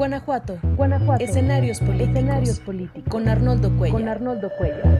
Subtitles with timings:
[0.00, 0.58] Guanajuato.
[0.78, 1.22] Guanajuato.
[1.22, 2.08] Escenarios políticos.
[2.08, 3.04] Escenarios políticos.
[3.10, 4.00] Con Arnoldo Cuellar.
[4.00, 4.98] Con Arnoldo Cuellar.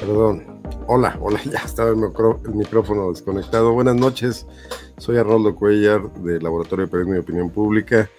[0.00, 0.52] Perdón.
[0.88, 3.72] Hola, hola, ya estaba el, micro, el, micrófono desconectado.
[3.72, 4.48] Buenas noches,
[4.98, 8.10] soy Arnoldo Cuellar de Laboratorio de Periodismo y Opinión Pública,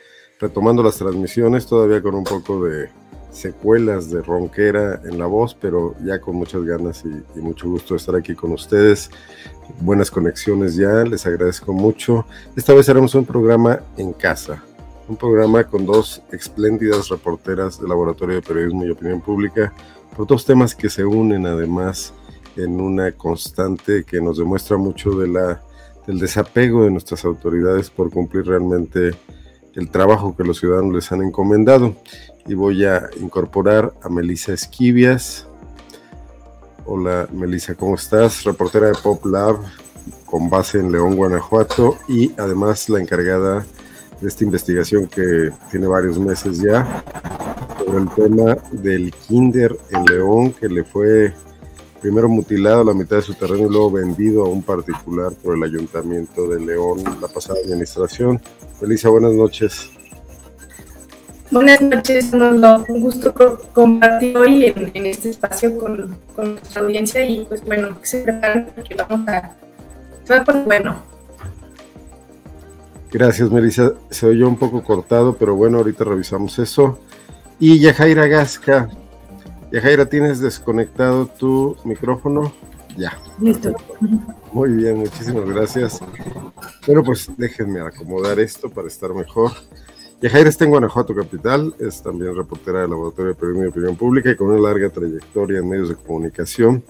[0.43, 2.89] retomando las transmisiones, todavía con un poco de
[3.31, 7.97] secuelas de ronquera en la voz, pero ya con muchas ganas y, mucho gusto de
[7.97, 9.09] estar aquí con ustedes.
[9.79, 12.25] Buenas conexiones ya, les agradezco mucho.
[12.57, 14.61] Esta vez haremos un programa en casa,
[15.07, 19.73] un programa con dos espléndidas reporteras del Laboratorio de Periodismo y Opinión Pública,
[20.15, 22.13] por dos temas que se unen además
[22.57, 25.61] en una constante que nos demuestra mucho de la,
[26.05, 29.15] del desapego de nuestras autoridades por cumplir realmente
[29.75, 31.95] el trabajo que los ciudadanos les han encomendado.
[32.45, 35.47] Y voy a incorporar a Melisa Esquivias.
[36.85, 38.43] Hola Melisa, ¿cómo estás?
[38.43, 39.57] Reportera de Pop Lab
[40.25, 43.65] con base en León, Guanajuato y además la encargada
[44.19, 47.03] de esta investigación que tiene varios meses ya
[47.77, 51.33] sobre el tema del kinder en León que le fue
[52.03, 55.63] primero mutilado la mitad de su terreno y luego vendido a un particular por el
[55.63, 58.41] ayuntamiento de León la pasada administración.
[58.77, 59.89] Felisa, buenas noches.
[61.49, 62.33] Buenas noches.
[62.33, 63.33] Un gusto
[63.71, 68.19] compartir hoy en, en este espacio con, con, nuestra audiencia y pues bueno, que se
[68.19, 69.55] preparen porque vamos a...
[70.29, 71.01] Va bueno.
[73.09, 73.93] Gracias, Melissa.
[74.09, 76.99] Se oyó un poco cortado, pero bueno, ahorita revisamos eso.
[77.61, 78.89] Y Yajaira Gasca,
[79.73, 82.53] Yajaira, ¿tienes desconectado tu micrófono?
[82.95, 83.17] Ya.
[83.41, 83.73] Listo.
[84.51, 85.99] Muy bien, muchísimas gracias.
[86.85, 89.51] Bueno, pues déjenme acomodar esto para estar mejor.
[90.21, 94.29] Yajaira está en Guanajuato Capital, es también reportera del Laboratorio de Periodismo y Opinión Pública
[94.29, 96.83] y con una larga trayectoria en medios de comunicación.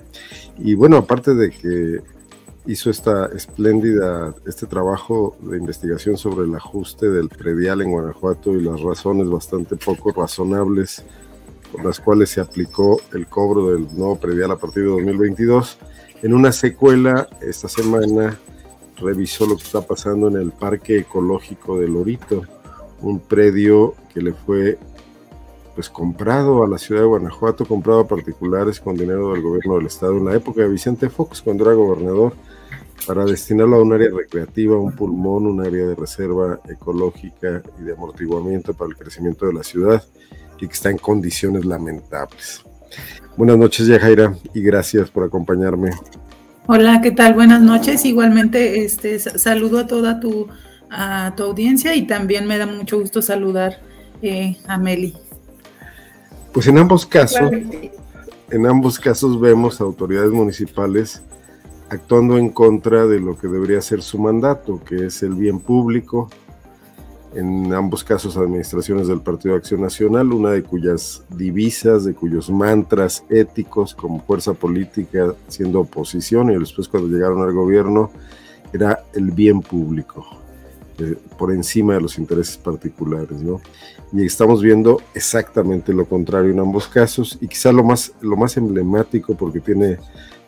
[0.57, 2.01] Y bueno, aparte de que
[2.65, 8.61] hizo esta espléndida, este trabajo de investigación sobre el ajuste del predial en Guanajuato y
[8.61, 11.05] las razones bastante poco razonables
[11.73, 15.79] por las cuales se aplicó el cobro del nuevo predial a partir de 2022.
[16.21, 18.37] En una secuela, esta semana
[18.97, 22.43] revisó lo que está pasando en el Parque Ecológico de Lorito,
[23.01, 24.77] un predio que le fue
[25.73, 29.87] pues comprado a la ciudad de Guanajuato, comprado a particulares con dinero del gobierno del
[29.87, 32.33] estado en la época de Vicente Fox, cuando era gobernador,
[33.07, 37.93] para destinarlo a un área recreativa, un pulmón, un área de reserva ecológica y de
[37.93, 40.03] amortiguamiento para el crecimiento de la ciudad
[40.63, 42.63] y que está en condiciones lamentables.
[43.35, 45.89] Buenas noches, Yajaira, y gracias por acompañarme.
[46.67, 47.33] Hola, ¿qué tal?
[47.33, 48.05] Buenas noches.
[48.05, 50.47] Igualmente, este, saludo a toda tu,
[50.89, 53.81] a tu audiencia y también me da mucho gusto saludar
[54.21, 55.13] eh, a Meli.
[56.53, 57.51] Pues en ambos casos,
[58.49, 61.21] en ambos casos vemos autoridades municipales
[61.89, 66.29] actuando en contra de lo que debería ser su mandato, que es el bien público,
[67.35, 72.49] en ambos casos administraciones del Partido de Acción Nacional, una de cuyas divisas, de cuyos
[72.49, 78.11] mantras éticos como fuerza política siendo oposición y después cuando llegaron al gobierno
[78.71, 80.25] era el bien público,
[80.99, 83.61] eh, por encima de los intereses particulares, ¿no?
[84.11, 88.57] Y estamos viendo exactamente lo contrario en ambos casos y quizá lo más, lo más
[88.57, 89.97] emblemático porque tiene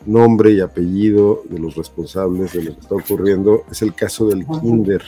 [0.04, 4.46] nombre y apellido de los responsables de lo que está ocurriendo es el caso del
[4.46, 5.02] Kinder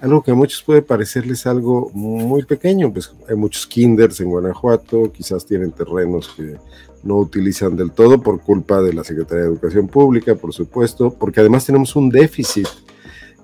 [0.00, 5.12] algo que a muchos puede parecerles algo muy pequeño, pues hay muchos kinders en Guanajuato,
[5.12, 6.56] quizás tienen terrenos que
[7.02, 11.40] no utilizan del todo por culpa de la Secretaría de Educación Pública, por supuesto, porque
[11.40, 12.68] además tenemos un déficit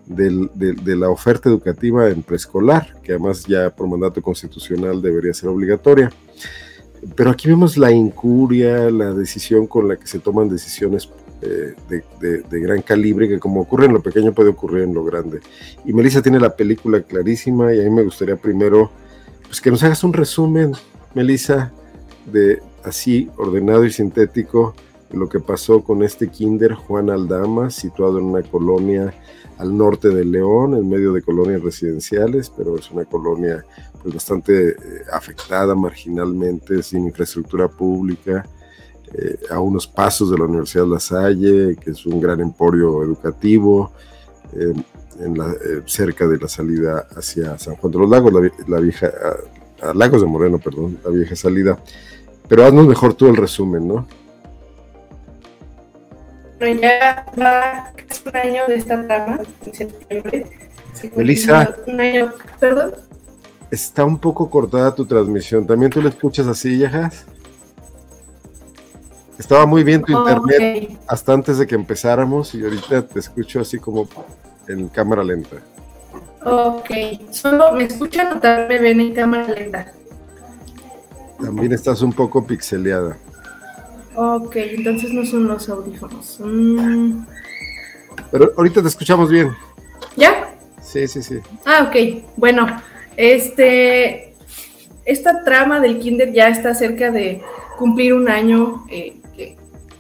[0.07, 5.49] de, de, la oferta educativa en preescolar, que además ya por mandato constitucional debería ser
[5.49, 6.13] obligatoria.
[7.15, 11.09] Pero aquí vemos la incuria, la decisión con la que se toman decisiones
[11.45, 15.41] de, gran calibre, que como ocurre en lo pequeño puede ocurrir en lo grande.
[15.85, 18.91] Y Melissa tiene la película clarísima y a mí me gustaría primero
[19.47, 20.73] pues que nos hagas un resumen,
[21.15, 21.73] Melissa,
[22.27, 24.75] de así ordenado y sintético
[25.15, 29.15] lo que pasó con este kinder Juan Aldama, situado en una colonia
[29.59, 33.65] al norte de León, en medio de colonias residenciales, pero es una colonia
[34.03, 34.77] pues, bastante eh,
[35.13, 38.45] afectada marginalmente, sin infraestructura pública,
[39.17, 43.93] eh, a unos pasos de la Universidad La Salle, que es un gran emporio educativo,
[44.53, 44.73] eh,
[45.21, 48.81] en la, eh, cerca de la salida hacia San Juan de los Lagos, la, la
[48.81, 49.07] vieja,
[49.81, 51.79] a, a, Lagos de Moreno, perdón, la vieja salida.
[52.49, 54.07] Pero haznos mejor tú el resumen, ¿no?
[56.59, 60.47] Bueno, ya va casi un año de esta trama, en septiembre.
[61.17, 61.77] Melissa.
[61.87, 62.95] Un año, perdón.
[63.71, 65.67] Está un poco cortada tu transmisión.
[65.67, 67.27] ¿También tú la escuchas así, Yajas?
[69.39, 73.79] Estaba muy bien tu internet hasta antes de que empezáramos y ahorita te escucho así
[73.79, 74.09] como
[74.69, 75.57] en cámara lenta.
[76.45, 76.91] Ok,
[77.31, 79.93] solo me escuchan o me ven en cámara lenta.
[81.41, 83.17] También estás un poco pixeleada.
[84.15, 86.39] Ok, entonces no son los audífonos.
[86.41, 87.25] Mm.
[88.31, 89.53] Pero ahorita te escuchamos bien.
[90.17, 90.55] ¿Ya?
[90.81, 91.41] Sí, sí, sí.
[91.65, 92.23] Ah, ok.
[92.37, 92.67] Bueno,
[93.17, 94.35] este,
[95.05, 97.43] esta trama del Kinder ya está cerca de
[97.79, 99.17] cumplir un año eh,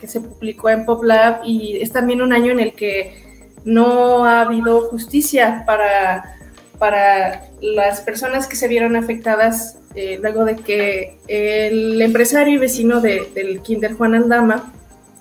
[0.04, 3.22] que, se publicó en PopLab y es también un año en el que
[3.64, 6.36] no ha habido justicia para,
[6.78, 13.00] para las personas que se vieron afectadas eh, luego de que el empresario y vecino
[13.00, 14.72] del Kinder Juan Aldama,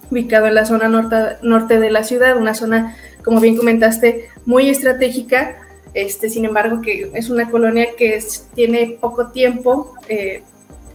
[0.09, 4.69] ubicado en la zona norte, norte de la ciudad, una zona, como bien comentaste, muy
[4.69, 5.57] estratégica,
[5.94, 8.19] este, sin embargo, que es una colonia que
[8.56, 10.41] tiene poco tiempo, eh,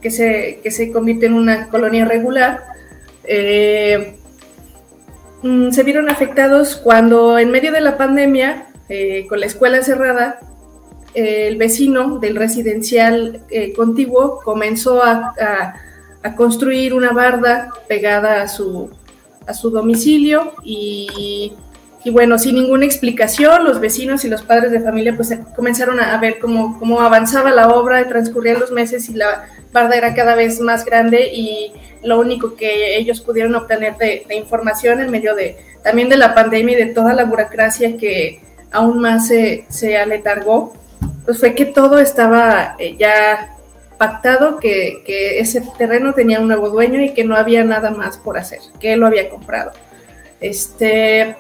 [0.03, 2.63] que, se, que se convierte en una colonia regular.
[3.29, 4.17] Eh,
[5.43, 8.65] mm, se vieron afectados cuando en medio de la pandemia,
[9.29, 10.41] con la escuela cerrada,
[11.15, 15.75] el vecino del residencial eh, contiguo comenzó a,
[16.37, 18.91] construir una barda pegada a su,
[19.47, 21.55] a su domicilio y,
[22.07, 26.39] bueno, sin ninguna explicación, los vecinos y los padres de familia pues comenzaron a, ver
[26.39, 30.85] cómo, cómo avanzaba la obra, transcurrían los meses y la barda era cada vez más
[30.85, 31.73] grande y
[32.03, 36.35] lo único que ellos pudieron obtener de, de información en medio de también de la
[36.35, 38.41] pandemia y de toda la burocracia que
[38.71, 40.75] aún más se, se aletargó,
[41.25, 43.55] pues fue que todo estaba eh, ya
[43.99, 45.03] pactado, que,
[45.41, 48.93] ese terreno tenía un nuevo dueño y que no había nada más por hacer, que
[48.93, 49.73] él lo había comprado.
[50.41, 51.37] Este,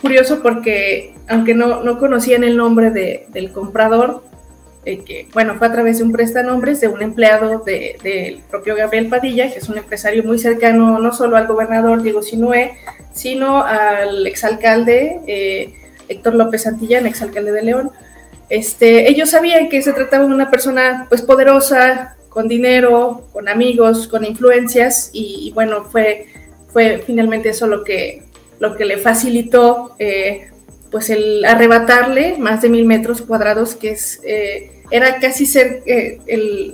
[0.00, 4.22] curioso porque, aunque no, no conocían el nombre del comprador,
[4.84, 9.08] eh, que bueno, fue a través de un prestanombres de un empleado del propio Gabriel
[9.08, 12.74] Padilla, que es un empresario muy cercano no solo al gobernador Diego Sinué,
[13.12, 15.74] sino al exalcalde eh,
[16.08, 17.90] Héctor López Santillán, exalcalde de León.
[18.48, 24.06] Este, ellos sabían que se trataba de una persona pues poderosa, con dinero, con amigos,
[24.08, 26.26] con influencias y, bueno, fue,
[26.68, 28.24] fue finalmente eso lo que,
[28.58, 30.50] lo que le facilitó eh,
[30.90, 36.20] pues el arrebatarle más de mil metros cuadrados, que es, eh, era casi ser eh,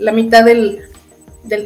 [0.01, 0.81] la mitad del,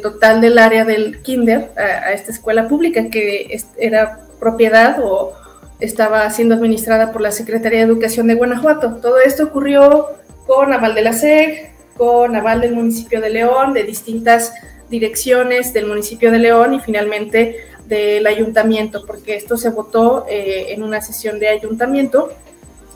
[0.01, 5.33] total del área del kinder a, a esta escuela pública, que era propiedad o
[5.79, 8.95] estaba siendo administrada por la Secretaría de Educación de Guanajuato.
[9.01, 10.07] Todo esto ocurrió
[10.47, 14.53] con aval de la SEG, con aval del municipio de León, de distintas
[14.89, 20.83] direcciones del municipio de León y finalmente del ayuntamiento, porque esto se votó eh, en
[20.83, 22.31] una sesión de ayuntamiento,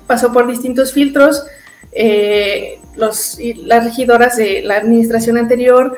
[0.07, 1.45] pasó por distintos filtros,
[1.91, 3.37] eh, las
[3.83, 5.97] regidoras de la administración anterior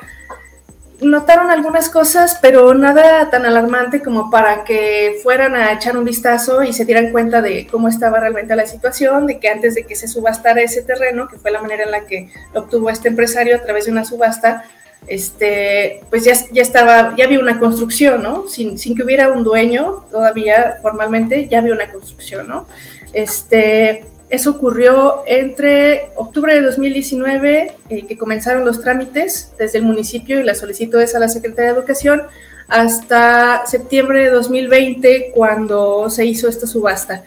[1.03, 6.63] notaron algunas cosas, pero nada tan alarmante como para que fueran a echar un vistazo
[6.63, 9.95] y se dieran cuenta de cómo estaba realmente la situación, de que antes de que
[9.95, 13.55] se subastara ese terreno, que fue la manera en la que lo obtuvo este empresario
[13.55, 14.63] a través de una subasta,
[15.07, 18.47] este, pues ya, ya estaba, ya había una construcción, ¿no?
[18.47, 22.67] Sin, sin que hubiera un dueño todavía formalmente, ya había una construcción, ¿no?
[23.13, 30.39] Este, eso ocurrió entre octubre de 2019, eh, que comenzaron los trámites desde el municipio
[30.39, 32.23] y la solicitudes a la Secretaría de Educación,
[32.67, 37.23] hasta septiembre de 2020, cuando se hizo esta subasta.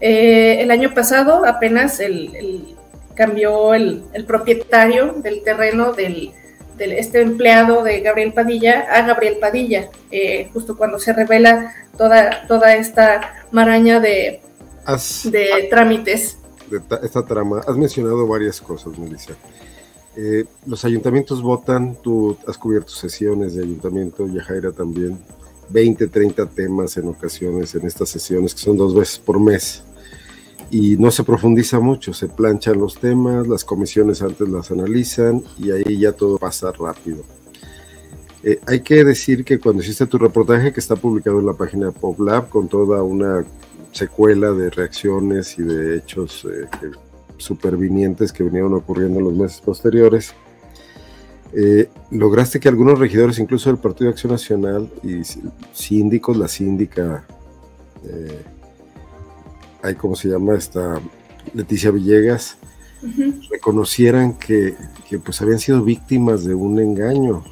[0.00, 2.74] Eh, el año pasado apenas el,
[3.14, 6.32] cambió el, propietario del terreno del,
[6.80, 12.74] este empleado de Gabriel Padilla a Gabriel Padilla, eh, justo cuando se revela toda, toda
[12.74, 14.40] esta maraña de,
[15.24, 16.38] de trámites
[16.70, 19.34] de esta trama, has mencionado varias cosas, Melissa.
[20.16, 25.18] Eh, los ayuntamientos votan, tú has cubierto sesiones de ayuntamiento, Yajaira también,
[25.70, 29.82] 20, 30 temas en ocasiones en estas sesiones, que son dos veces por mes.
[30.70, 35.70] Y no se profundiza mucho, se planchan los temas, las comisiones antes las analizan y
[35.70, 37.24] ahí ya todo pasa rápido.
[38.42, 41.90] Eh, hay que decir que cuando hiciste tu reportaje, que está publicado en la página
[41.90, 43.44] PopLab, con toda una
[43.92, 46.68] secuela de reacciones y de hechos eh,
[47.38, 50.34] supervinientes que vinieron ocurriendo en los meses posteriores.
[51.52, 55.22] Eh, lograste que algunos regidores, incluso del Partido de Acción Nacional y
[55.72, 57.26] síndicos, la síndica,
[58.04, 58.44] eh,
[59.82, 61.00] hay como se llama esta
[61.54, 62.56] Leticia Villegas,
[63.50, 64.74] reconocieran que,
[65.08, 67.44] que, pues habían sido víctimas de un engaño,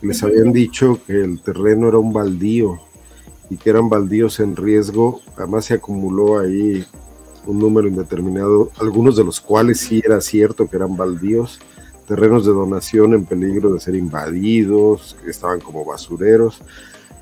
[0.00, 2.80] que les habían dicho que el terreno era un baldío,
[3.50, 5.20] y que eran baldíos en riesgo.
[5.36, 6.84] Además se acumuló ahí
[7.46, 11.60] un número indeterminado, algunos de los cuales sí era cierto que eran baldíos,
[12.08, 16.60] terrenos de donación en peligro de ser invadidos, que estaban como basureros,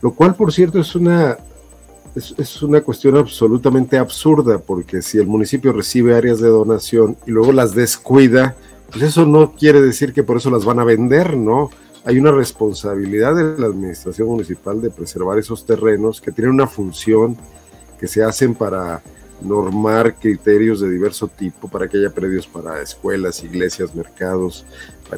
[0.00, 1.36] lo cual por cierto es una,
[2.14, 7.30] es, es, una cuestión absolutamente absurda, porque si el municipio recibe áreas de donación y
[7.30, 8.56] luego las descuida,
[8.90, 11.70] pues eso no quiere decir que por eso las van a vender, ¿no?
[12.04, 17.36] Hay una responsabilidad de la administración municipal de preservar esos terrenos que tienen una función,
[17.98, 19.02] que se hacen para
[19.40, 24.64] normar criterios de diverso tipo para que haya predios para escuelas, iglesias, mercados,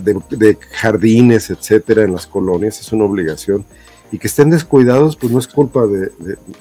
[0.00, 3.64] de, de, jardines, etcétera, en las colonias, es una obligación.
[4.12, 6.10] Y que estén descuidados, pues no es culpa de,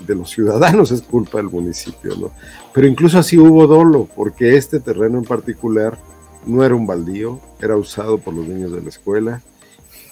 [0.08, 2.32] los ciudadanos, es culpa del municipio, ¿no?
[2.74, 5.98] Pero incluso así hubo dolo, porque este terreno en particular
[6.46, 9.42] no era un baldío, era usado por los niños de la escuela,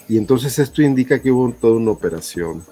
[0.08, 2.62] y entonces esto indica que hubo toda una operación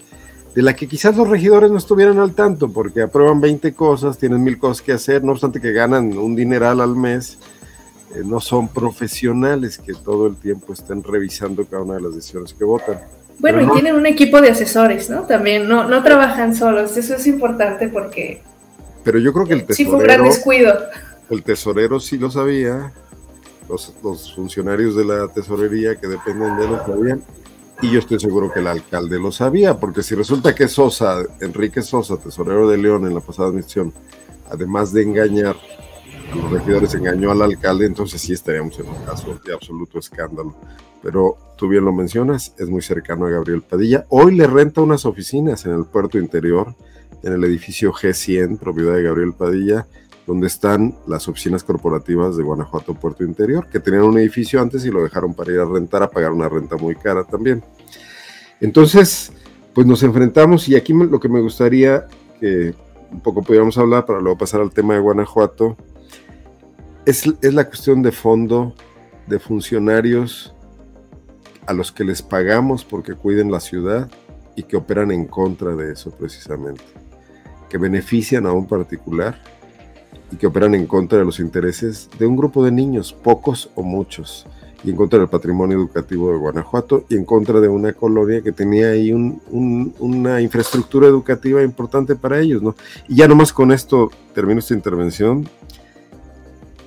[0.55, 4.43] de la que quizás los regidores no estuvieran al tanto, porque aprueban 20 cosas, tienen
[4.43, 7.39] mil cosas que hacer, no obstante que ganan un dineral al mes,
[8.15, 12.53] eh, no son profesionales que todo el tiempo estén revisando cada una de las decisiones
[12.53, 13.01] que votan.
[13.43, 15.23] Bueno, y tienen un equipo de asesores, ¿no?
[15.23, 18.41] También no, no trabajan solos, eso es importante porque...
[19.03, 19.77] Pero yo creo que el tesorero...
[19.77, 20.79] Sí fue un gran descuido.
[21.29, 22.93] El tesorero sí lo sabía,
[23.69, 27.23] los, los funcionarios de la tesorería que dependen de él lo sabían,
[27.81, 31.83] y yo estoy seguro que el alcalde lo sabía, porque si resulta que Sosa, Enrique
[31.83, 33.93] Sosa, tesorero de León en la pasada admisión,
[34.49, 35.57] además de engañar
[36.35, 40.55] los regidores, engañó al alcalde, entonces sí estaríamos en un caso de absoluto escándalo.
[41.03, 44.07] Pero tú bien lo mencionas, es muy cercano a Gabriel Padilla.
[44.09, 46.75] Hoy le renta unas oficinas en el puerto interior,
[47.23, 49.87] en el edificio G100, propiedad de Gabriel Padilla,
[50.27, 54.91] donde están las oficinas corporativas de Guanajuato Puerto Interior, que tenían un edificio antes y
[54.91, 57.63] lo dejaron para ir a rentar, a pagar una renta muy cara también.
[58.61, 59.33] Entonces,
[59.75, 62.07] pues nos enfrentamos y aquí lo que me gustaría
[62.39, 62.75] que
[63.11, 65.77] un poco pudiéramos hablar para luego pasar al tema de Guanajuato,
[67.07, 68.75] es, es la cuestión de fondo
[69.27, 70.55] de funcionarios
[71.67, 74.11] a los que les pagamos porque cuiden la ciudad
[74.57, 76.83] y que operan en contra de eso precisamente,
[77.69, 79.41] que benefician a un particular
[80.31, 83.83] y que operan en contra de los intereses de un grupo de niños, pocos o
[83.83, 84.47] muchos,
[84.85, 88.53] y en contra del patrimonio educativo de Guanajuato y en contra de una colonia que
[88.53, 92.75] tenía ahí un, un, una infraestructura educativa importante para ellos, ¿no?
[93.09, 95.49] Y ya nomás con esto termino esta intervención.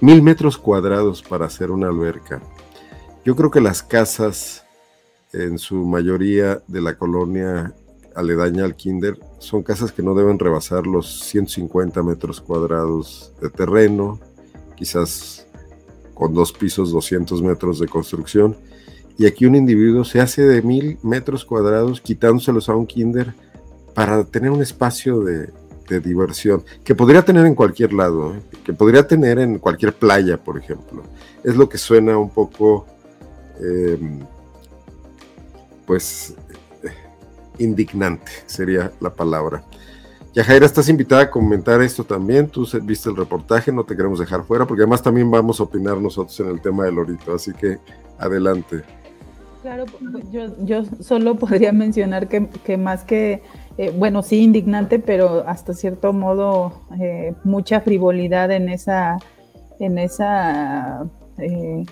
[0.02, 2.42] Mil metros cuadrados para hacer una alberca.
[3.24, 4.66] Yo creo que las casas,
[5.32, 7.74] en su mayoría de la colonia
[8.16, 14.20] aledaña al kinder son casas que no deben rebasar los 150 metros cuadrados de terreno,
[14.76, 15.48] quizás
[16.14, 18.56] con dos pisos, 200 metros de construcción.
[19.18, 23.34] Y aquí un individuo se hace de mil metros cuadrados quitándoselos a un kinder
[23.94, 25.50] para tener un espacio de,
[25.88, 28.42] de diversión que podría tener en cualquier lado, ¿eh?
[28.64, 31.04] que podría tener en cualquier playa, por ejemplo.
[31.44, 32.86] Es lo que suena un poco,
[33.62, 34.00] eh,
[35.86, 36.36] pues,
[37.60, 39.64] indignante, sería la palabra.
[40.34, 42.48] Yajaira, estás invitada a comentar esto también.
[42.50, 45.98] Tú viste el reportaje, no te queremos dejar fuera, porque además también vamos a opinar
[45.98, 47.78] nosotros en el tema del lorito, así que
[48.18, 48.84] adelante.
[49.62, 49.86] Claro,
[50.32, 53.44] yo, yo solo podría mencionar que, que más que,
[53.78, 59.18] eh, bueno, sí, indignante, pero hasta cierto modo eh, mucha frivolidad en esa,
[59.80, 61.06] en esa
[61.38, 61.84] eh,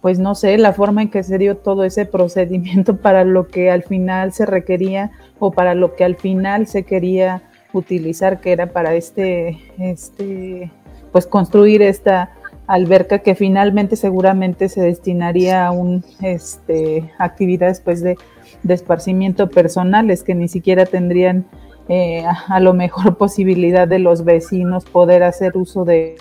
[0.00, 3.70] pues no sé, la forma en que se dio todo ese procedimiento para lo que
[3.70, 7.42] al final se requería o para lo que al final se quería
[7.72, 10.70] utilizar, que era para este, este,
[11.12, 12.30] pues construir esta
[12.66, 18.16] alberca que finalmente seguramente se destinaría a un, este, actividades pues de,
[18.62, 21.46] de esparcimiento personales que ni siquiera tendrían
[21.88, 26.16] eh, a, lo mejor posibilidad de los vecinos poder hacer uso de,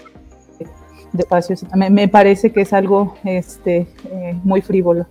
[1.13, 1.65] de espacios.
[1.75, 5.05] Me, me, parece que es algo este, eh, muy frívolo.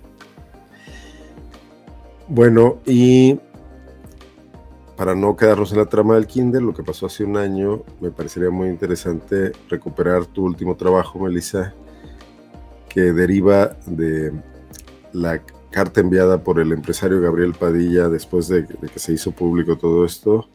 [2.29, 3.39] Bueno, y
[4.97, 8.11] para no quedarnos en la trama del Kinder, lo que pasó hace un año, me
[8.11, 11.73] parecería muy interesante recuperar tu último trabajo, Melissa,
[12.89, 14.33] que deriva de
[15.13, 15.41] la
[15.79, 20.49] carta enviada por el empresario Gabriel Padilla después de, que se hizo público todo esto,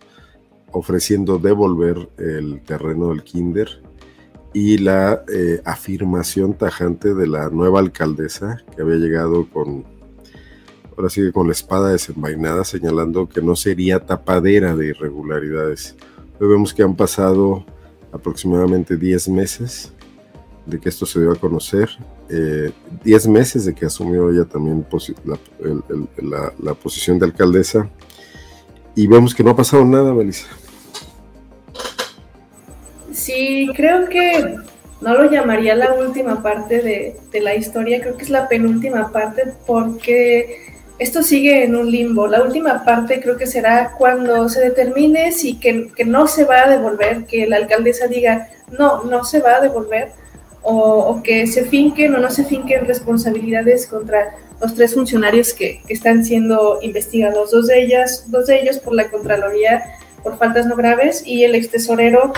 [0.73, 3.69] ofreciendo devolver el terreno del Kinder
[4.53, 9.85] y la eh, afirmación tajante de la nueva alcaldesa que había llegado con,
[10.97, 15.95] ahora sí con la espada desenvainada, señalando que no sería tapadera de irregularidades.
[16.37, 17.65] Hoy vemos que han pasado
[18.11, 19.92] aproximadamente 10 meses
[20.65, 21.89] de que esto se dio a conocer,
[22.29, 24.85] 10 eh, meses de que asumió ella también
[26.17, 27.89] la, la posición de alcaldesa,
[28.95, 30.47] y vemos que no ha pasado nada, Melissa.
[33.11, 34.57] Sí, creo que
[35.01, 39.11] no lo llamaría la última parte de, de la historia, creo que es la penúltima
[39.11, 42.27] parte porque esto sigue en un limbo.
[42.27, 46.63] La última parte creo que será cuando se determine si que, que, no se va
[46.63, 50.11] a devolver, que la alcaldesa diga, no, no se va a devolver,
[50.63, 56.23] o, que se finquen o no se finquen responsabilidades contra los tres funcionarios que, están
[56.23, 59.83] siendo investigados, dos de ellas, dos de ellos por la Contraloría
[60.23, 62.31] por faltas no graves y el ex tesorero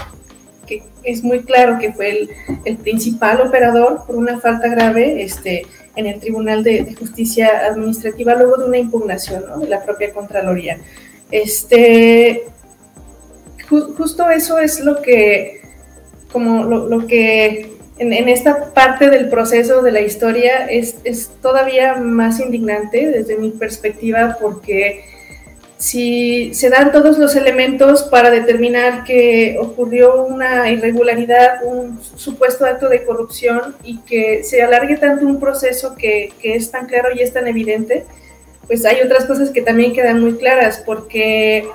[0.66, 2.28] que es muy claro que fue
[2.66, 8.58] el, principal operador por una falta grave, este, en el Tribunal de, Justicia Administrativa luego
[8.58, 9.60] de una impugnación ¿no?
[9.60, 10.80] de la propia Contraloría.
[11.30, 12.46] Este,
[13.70, 15.62] ju justo eso es lo que,
[16.32, 21.30] como lo, lo que en, en, esta parte del proceso de la historia es, es
[21.42, 25.06] todavía más indignante desde mi perspectiva porque
[25.78, 32.88] si se dan todos los elementos para determinar que ocurrió una irregularidad, un supuesto acto
[32.88, 37.22] de corrupción y que se alargue tanto un proceso que, que, es tan claro y
[37.22, 38.06] es tan evidente,
[38.68, 41.68] pues hay otras cosas que también quedan muy claras, porque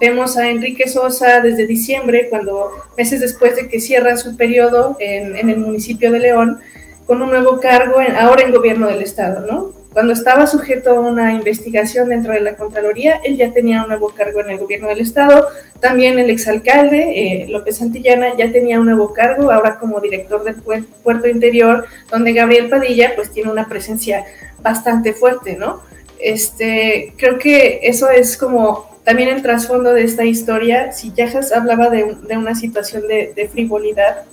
[0.00, 5.36] vemos a Enrique Sosa desde diciembre, cuando meses después de que cierra su periodo en,
[5.36, 6.60] en el municipio de León,
[7.06, 9.78] con un nuevo cargo en, ahora en gobierno del estado, ¿no?
[9.92, 14.10] Cuando estaba sujeto a una investigación dentro de la Contraloría, él ya tenía un nuevo
[14.10, 15.48] cargo en el gobierno del Estado.
[15.80, 20.56] También el exalcalde eh, López Santillana ya tenía un nuevo cargo, ahora como director del
[21.02, 24.24] Puerto Interior, donde Gabriel Padilla pues tiene una presencia
[24.62, 25.82] bastante fuerte, ¿no?
[26.20, 30.92] Este, creo que eso es como también el trasfondo de esta historia.
[30.92, 34.24] Si Yajas hablaba de, de una situación de, frivolidad,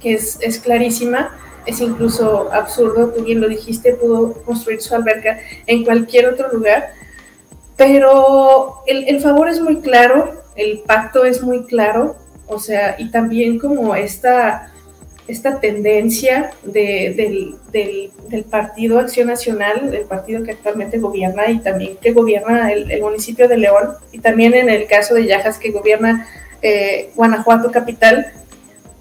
[0.00, 5.38] que es, es clarísima, es incluso absurdo, tú bien lo dijiste, pudo construir su alberca
[5.68, 6.94] en cualquier otro lugar,
[7.76, 12.16] pero el, el, favor es muy claro, el pacto es muy claro,
[12.48, 14.72] o sea, y también como esta,
[15.28, 22.12] esta tendencia de, del, Partido Acción Nacional, el partido que actualmente gobierna y también que
[22.12, 26.26] gobierna el, el municipio de León, y también en el caso de Yajas que gobierna
[26.62, 28.32] eh, Guanajuato Capital,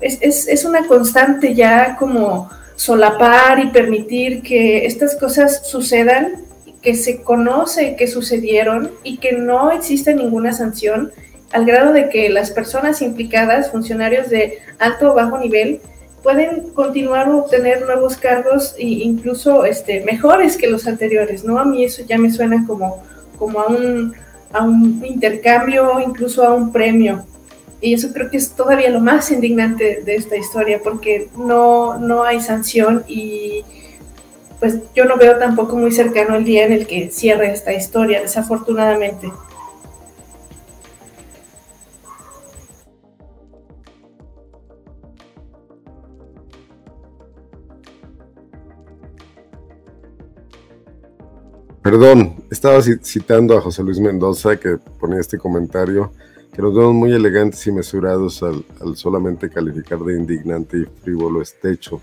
[0.02, 6.44] es, es, es, una constante ya como solapar y permitir que estas cosas sucedan,
[6.82, 11.12] que se conoce que sucedieron y que no existe ninguna sanción,
[11.52, 15.82] al grado de que las personas implicadas, funcionarios de alto o bajo nivel,
[16.24, 21.60] pueden continuar o obtener nuevos cargos e incluso este, mejores que los anteriores, ¿no?
[21.60, 23.04] A mí eso ya me suena como,
[23.38, 24.14] como a, un,
[24.52, 27.26] a un intercambio, incluso a un premio.
[27.80, 32.24] Y eso creo que es todavía lo más indignante de esta historia, porque no, no
[32.24, 33.64] hay sanción y
[34.60, 38.22] pues yo no veo tampoco muy cercano el día en el que cierre esta historia,
[38.22, 39.32] desafortunadamente.
[51.90, 56.12] Perdón, estaba citando a José Luis Mendoza que ponía este comentario
[56.54, 58.66] que nos vemos muy elegantes y mesurados al,
[58.98, 62.02] solamente calificar de indignante y frívolo este hecho.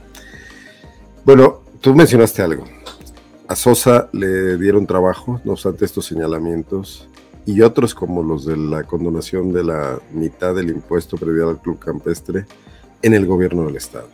[1.22, 2.64] Bueno, tú mencionaste algo.
[3.46, 7.06] A Sosa le dieron trabajo, no obstante estos señalamientos,
[7.44, 11.78] y otros como los de la condonación de la mitad del impuesto predial al club
[11.78, 12.46] campestre
[13.02, 14.08] en el gobierno del estado.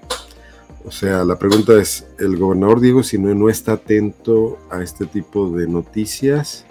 [0.85, 5.07] O sea, la pregunta es, ¿el gobernador Diego si no, no está atento a este
[5.07, 6.65] tipo de noticias?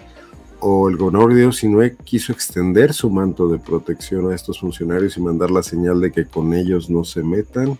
[0.60, 5.20] o el gobernador Diego Sinue quiso extender su manto de protección a estos funcionarios y
[5.20, 7.78] mandar la señal de que con ellos no se metan,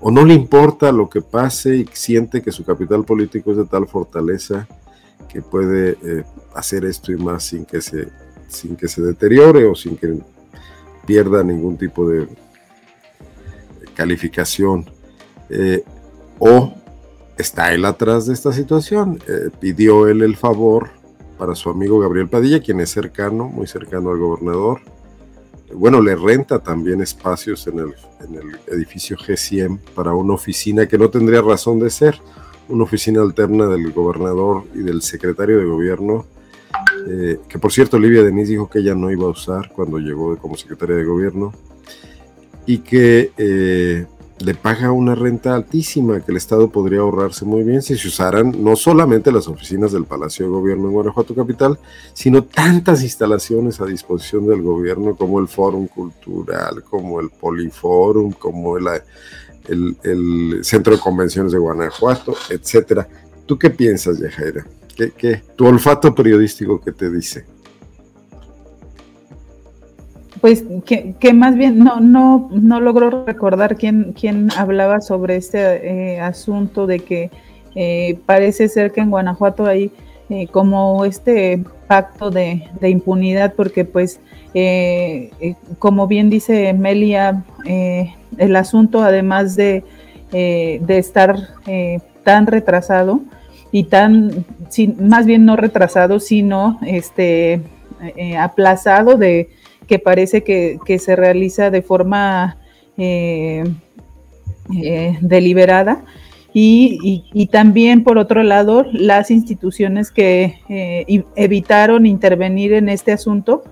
[0.00, 3.64] o no le importa lo que pase y siente que su capital político es de
[3.64, 4.68] tal fortaleza
[5.28, 6.24] que puede eh,
[6.54, 8.08] hacer esto y más sin que, se,
[8.48, 10.18] sin que se deteriore o sin que
[11.06, 12.28] pierda ningún tipo de
[13.94, 14.84] calificación.
[15.50, 15.84] Eh,
[16.38, 16.74] o
[17.38, 20.90] está él atrás de esta situación, eh, pidió él el favor
[21.38, 24.80] para su amigo Gabriel Padilla, quien es cercano, muy cercano al gobernador.
[25.72, 27.94] Bueno, le renta también espacios en el,
[28.68, 32.20] edificio G100 para una oficina que no tendría razón de ser,
[32.68, 36.26] una oficina alterna del gobernador y del secretario de gobierno,
[37.08, 40.36] eh, que por cierto Olivia Denis dijo que ella no iba a usar cuando llegó
[40.38, 41.52] como secretaria de gobierno,
[42.66, 44.06] y que
[44.40, 48.64] le paga una renta altísima que el Estado podría ahorrarse muy bien si se usaran
[48.64, 51.78] no solamente las oficinas del Palacio de Gobierno en Guanajuato Capital,
[52.12, 58.76] sino tantas instalaciones a disposición del gobierno como el Fórum Cultural, como el Poliforum, como
[58.76, 58.84] el,
[60.62, 63.08] Centro de Convenciones de Guanajuato, etcétera.
[63.46, 64.66] ¿Tú qué piensas, Yajaira?
[64.96, 67.53] ¿Qué, ¿Qué, tu olfato periodístico qué te dice?
[70.44, 76.86] Pues que, más bien no, no, no logro recordar quién, quién hablaba sobre este asunto
[76.86, 77.30] de que
[78.26, 79.90] parece ser que en Guanajuato hay
[80.50, 84.20] como este pacto de, impunidad porque pues
[85.78, 87.42] como bien dice Melia
[88.36, 89.82] el asunto además de,
[90.30, 91.38] de estar
[92.22, 93.22] tan retrasado
[93.72, 94.44] y tan,
[95.00, 97.62] más bien no retrasado, sino este,
[98.16, 99.48] eh, aplazado de
[99.84, 102.58] que parece que, se realiza de forma
[102.96, 103.64] eh,
[104.74, 106.04] eh, deliberada.
[106.56, 110.60] Y, también, por otro lado, las instituciones que
[111.34, 113.64] evitaron intervenir en este asunto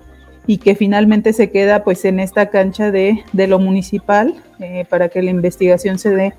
[0.47, 4.35] y que finalmente se queda pues en esta cancha de, de lo municipal
[4.89, 6.33] para que la investigación se dé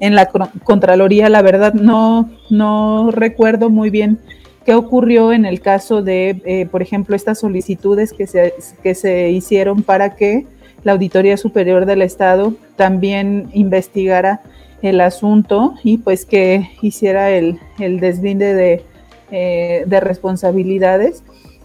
[0.00, 0.30] en la
[0.64, 4.18] Contraloría, la verdad no, no recuerdo muy bien
[4.64, 9.30] qué ocurrió en el caso de, eh, por ejemplo, estas solicitudes que se, que se
[9.30, 10.46] hicieron para que
[10.84, 14.40] la Auditoría Superior del Estado también investigara
[14.82, 18.84] el asunto y pues que hiciera el, el deslinde de,
[19.30, 21.22] eh, de, responsabilidades.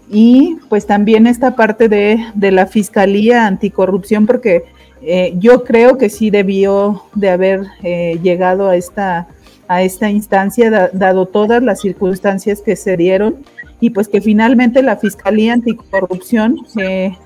[0.10, 4.66] Y pues también esta parte de, de la Fiscalía Anticorrupción, porque
[5.02, 9.28] eh, yo creo que sí debió de haber llegado a esta,
[9.67, 13.38] a esta instancia, dado todas las circunstancias que se dieron,
[13.80, 17.17] y pues que finalmente la Fiscalía Anticorrupción eh,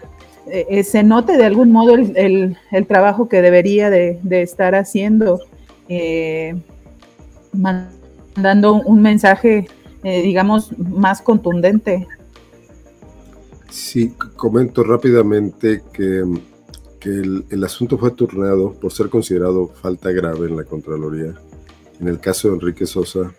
[0.84, 5.40] se note de algún modo el, trabajo que debería de, estar haciendo,
[7.54, 9.68] mandando un mensaje,
[10.04, 12.08] digamos, más contundente.
[13.70, 16.24] Sí, comento rápidamente que
[17.00, 21.34] que el, asunto fue turnado por ser considerado falta grave en la Contraloría,
[22.00, 23.32] en el caso de Enrique Sosa,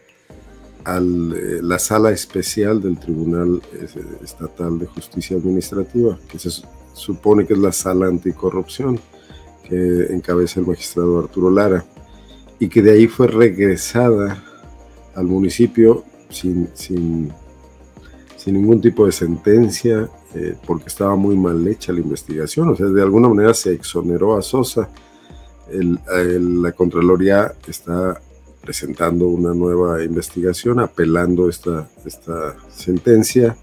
[0.84, 3.86] a eh, la sala especial del Tribunal eh,
[4.22, 6.50] Estatal de Justicia Administrativa, que se
[6.94, 8.98] supone que es la sala anticorrupción
[9.68, 11.84] que encabeza el magistrado Arturo Lara,
[12.58, 14.42] y que de ahí fue regresada
[15.14, 16.68] al municipio sin,
[18.46, 23.02] ningún tipo de sentencia eh, porque estaba muy mal hecha la investigación, o sea, de
[23.02, 24.90] alguna manera se exoneró a Sosa.
[25.70, 28.20] la Contraloría está
[28.60, 33.56] presentando una nueva investigación, apelando esta, esta sentencia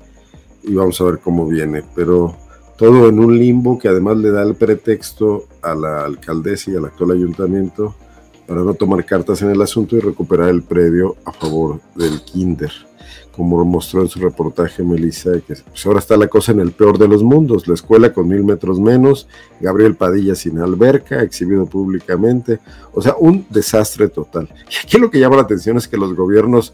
[0.64, 2.36] y vamos a ver cómo viene, pero
[2.78, 6.86] todo en un limbo que además le da el pretexto a la alcaldesa y al
[6.86, 7.96] actual ayuntamiento
[8.48, 12.72] para no tomar cartas en el asunto y recuperar el predio a favor del Kinder
[13.38, 16.97] como mostró en su reportaje Melissa, que pues ahora está la cosa en el peor
[16.97, 19.28] de los mundos, la escuela con mil metros menos,
[19.62, 22.60] Gabriel Padilla sin alberca, exhibido públicamente,
[22.93, 24.50] o sea, un desastre total.
[24.71, 26.73] Y aquí lo que llama la atención es que los gobiernos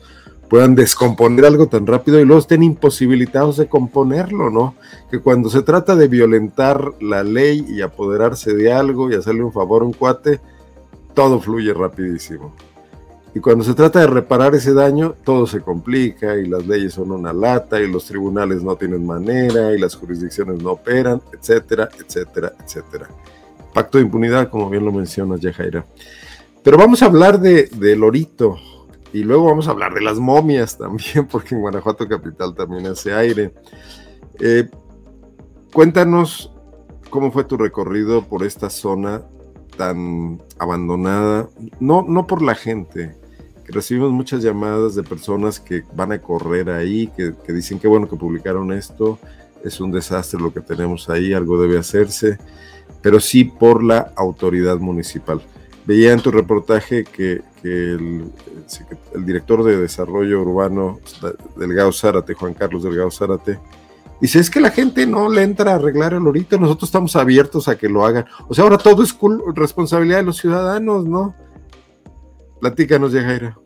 [0.49, 4.75] puedan descomponer algo tan rápido y luego estén imposibilitados de componerlo, ¿no?
[5.11, 9.51] Que cuando se trata de violentar la ley y apoderarse de algo y hacerle un
[9.51, 10.39] favor a un cuate,
[11.13, 12.53] todo fluye rapidísimo.
[13.35, 17.11] Y cuando se trata de reparar ese daño, todo se complica y las leyes son
[17.11, 22.53] una lata y los tribunales no tienen manera y las jurisdicciones no operan, etcétera, etcétera,
[22.63, 23.09] etcétera.
[23.73, 25.83] Pacto de impunidad, como bien lo mencionas, Yajaira.
[26.61, 28.57] Pero vamos a hablar de, Lorito
[29.11, 33.13] y luego vamos a hablar de las momias también, porque en Guanajuato Capital también hace
[33.13, 33.51] aire.
[34.39, 34.69] Eh,
[35.73, 36.51] cuéntanos
[37.09, 39.23] cómo fue tu recorrido por esta zona
[39.75, 43.15] tan abandonada, no, no por la gente,
[43.73, 48.15] recibimos muchas llamadas de personas que van a correr ahí, que, dicen que bueno que
[48.15, 49.19] publicaron esto,
[49.63, 52.37] es un desastre lo que tenemos ahí, algo debe hacerse,
[53.01, 55.41] pero sí por la autoridad municipal.
[55.85, 58.31] Veía en tu reportaje que, el,
[59.25, 60.99] director de desarrollo urbano
[61.55, 63.59] Delgado Zárate, Juan Carlos Delgado Zárate,
[64.21, 67.67] dice, es que la gente no le entra a arreglar el ahorita, nosotros estamos abiertos
[67.67, 68.25] a que lo hagan.
[68.47, 69.15] O sea, ahora todo es
[69.55, 71.35] responsabilidad de los ciudadanos, ¿no?
[72.59, 73.57] Platícanos, Yajaira.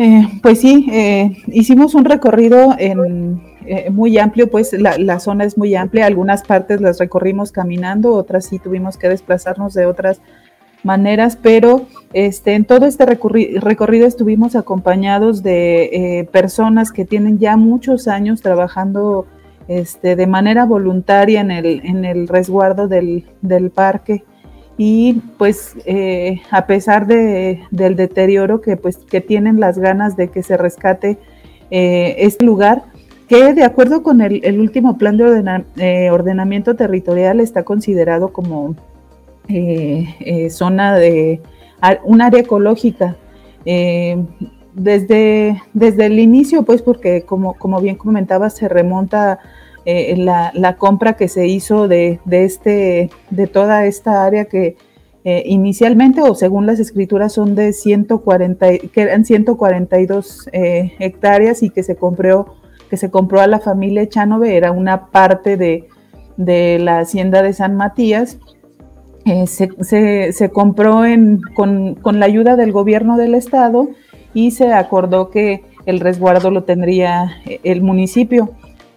[0.00, 5.58] Eh, pues sí, eh, hicimos un recorrido en, eh, muy amplio, pues la, zona es
[5.58, 10.20] muy amplia, algunas partes las recorrimos caminando, otras sí tuvimos que desplazarnos de otras
[10.84, 18.06] maneras, pero este, en todo este recorrido estuvimos acompañados de personas que tienen ya muchos
[18.06, 19.26] años trabajando
[19.66, 21.50] este, de manera voluntaria en
[22.04, 24.22] el, resguardo del parque
[24.80, 30.28] y pues eh, a pesar de, del deterioro que pues que tienen las ganas de
[30.28, 31.18] que se rescate
[31.70, 32.84] eh, este lugar
[33.28, 38.76] que de acuerdo con el, último plan de eh, ordenamiento territorial está considerado como
[40.50, 41.40] zona de
[42.04, 43.16] un área ecológica
[44.74, 49.40] desde, desde el inicio pues porque como, como bien comentaba se remonta
[49.90, 54.76] eh, la, compra que se hizo de, este, de toda esta área que
[55.24, 61.70] eh, inicialmente o según las escrituras son de 140, que eran 142 eh, hectáreas y
[61.70, 62.56] que se compró
[62.90, 65.88] que se compró a la familia Echanove, era una parte de,
[66.78, 68.38] la hacienda de San Matías.
[69.46, 71.02] se, compró
[71.54, 73.88] con, con la ayuda del gobierno del estado
[74.34, 77.30] y se acordó que el resguardo lo tendría
[77.64, 78.50] el municipio.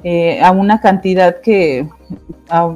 [0.03, 1.87] Eh, a una cantidad que,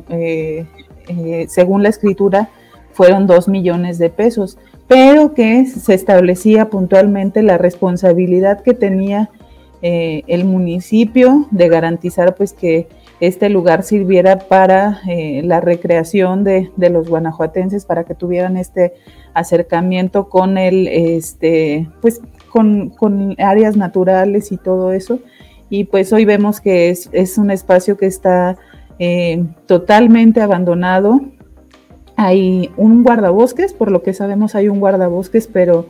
[0.10, 0.66] eh,
[1.08, 2.50] eh, según la escritura,
[2.94, 4.58] fueron dos millones de pesos,
[4.88, 9.30] pero que se establecía puntualmente la responsabilidad que tenía
[9.82, 12.88] el municipio de garantizar pues que
[13.20, 18.94] este lugar sirviera para la recreación de, los guanajuatenses, para que tuvieran este
[19.36, 25.20] acercamiento con el, este, pues con, con áreas naturales y todo eso
[25.69, 28.58] y pues hoy vemos que es, un espacio que está
[28.99, 31.21] eh, totalmente abandonado.
[32.15, 35.88] Hay un guardabosques, por lo que sabemos hay un guardabosques, pero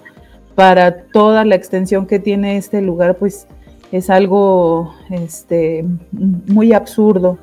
[0.55, 3.47] para toda la extensión que tiene este lugar, pues
[3.91, 7.37] es algo este, muy absurdo.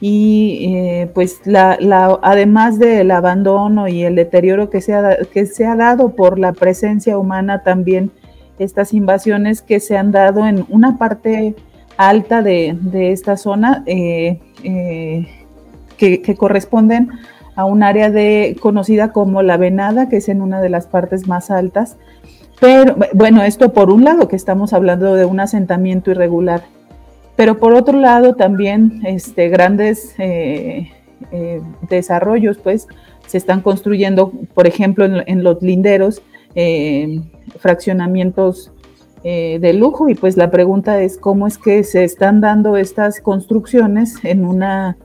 [0.00, 1.78] Y eh, pues la,
[2.22, 4.80] además del abandono y el deterioro que
[5.32, 8.10] que se ha dado por la presencia humana, también
[8.58, 11.54] estas invasiones que se han dado en una parte
[12.08, 12.76] alta de,
[13.12, 15.28] esta zona eh, eh,
[15.96, 17.10] que, corresponden
[17.54, 21.26] a un área de, conocida como la Venada, que es en una de las partes
[21.28, 21.96] más altas.
[22.60, 26.62] Pero bueno, esto por un lado que estamos hablando de un asentamiento irregular,
[27.36, 30.90] pero por otro lado también este, grandes eh,
[31.88, 32.86] desarrollos, pues
[33.26, 36.22] se están construyendo, por ejemplo, en los linderos,
[37.58, 38.72] fraccionamientos
[39.24, 43.20] eh, de lujo y pues la pregunta es cómo es que se están dando estas
[43.20, 44.96] construcciones en una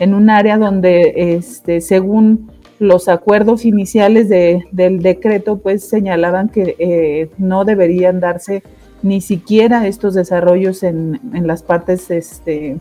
[0.00, 7.30] en un área donde este, según los acuerdos iniciales del decreto pues señalaban que eh,
[7.38, 8.64] no deberían darse
[9.02, 12.78] ni siquiera estos desarrollos en, las partes este,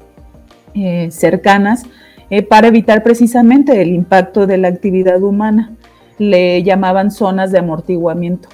[0.73, 1.83] eh, cercanas
[2.49, 5.75] para evitar precisamente el impacto de la actividad humana.
[6.17, 8.49] Le llamaban zonas de amortiguamiento.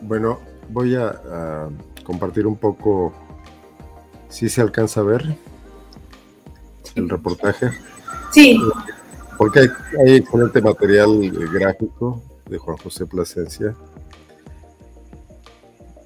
[0.00, 1.68] Bueno, voy a,
[2.04, 3.12] compartir un poco,
[4.28, 5.36] si se alcanza a ver
[6.94, 7.70] el reportaje.
[8.32, 8.58] Sí.
[9.36, 9.68] Porque hay,
[10.00, 13.74] hay excelente material gráfico de Juan José Plasencia.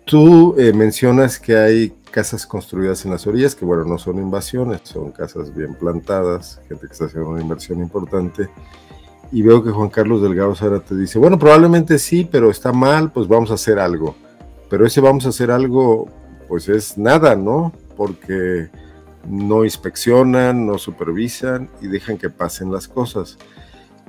[0.05, 4.83] Tú eh, mencionas que hay casas construidas en las orillas, que bueno, no son invasiones,
[4.85, 8.49] son casas bien plantadas, gente que está haciendo una inversión importante
[9.33, 13.11] y veo que Juan Carlos Delgado Sara te dice, bueno, probablemente sí, pero está mal,
[13.11, 14.15] pues vamos a hacer algo.
[14.69, 16.07] Pero ese vamos a hacer algo,
[16.49, 17.73] pues es nada, ¿no?
[17.97, 18.69] Porque
[19.27, 23.39] no inspeccionan, no supervisan y dejan que pasen las cosas.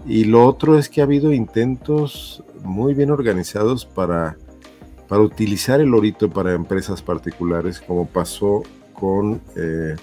[0.06, 4.36] Y lo otro es que ha habido intentos muy bien organizados para,
[5.08, 9.96] para utilizar el orito para empresas particulares, como pasó con eh,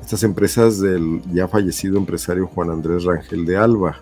[0.00, 4.00] estas empresas del ya fallecido empresario Juan Andrés Rangel de Alba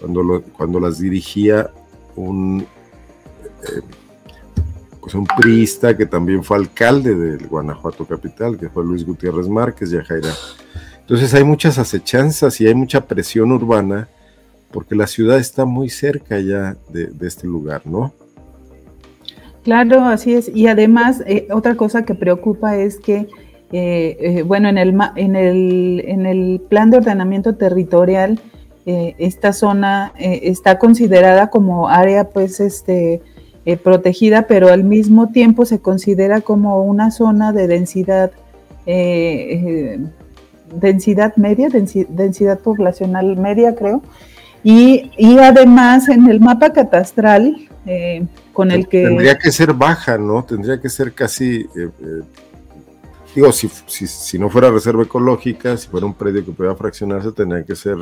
[0.00, 1.70] cuando, cuando las dirigía
[2.16, 2.66] un,
[3.62, 3.80] eh,
[5.00, 9.90] pues un priista que también fue alcalde del Guanajuato Capital, que fue Luis Gutiérrez Márquez
[9.90, 10.30] Yajaira.
[11.00, 14.08] Entonces hay muchas acechanzas y hay mucha presión urbana
[14.72, 18.12] porque la ciudad está muy cerca ya de, este lugar, ¿no?
[19.62, 20.50] Claro, así es.
[20.52, 23.28] Y además, eh, otra cosa que preocupa es que,
[23.72, 28.40] eh, bueno, en el, en, el, en el plan de ordenamiento territorial,
[28.86, 33.22] eh, esta zona eh, está considerada como área pues este
[33.64, 38.32] eh, protegida, pero al mismo tiempo se considera como una zona de densidad
[40.74, 44.02] densidad media, densidad poblacional media, creo.
[44.62, 47.66] Y, y, además en el mapa catastral
[48.52, 49.04] con el que...
[49.04, 50.44] Tendría que ser baja, ¿no?
[50.44, 51.66] Tendría que ser casi...
[53.34, 57.32] digo, si, si, si, no fuera reserva ecológica, si fuera un predio que pudiera fraccionarse,
[57.32, 57.96] tendría que ser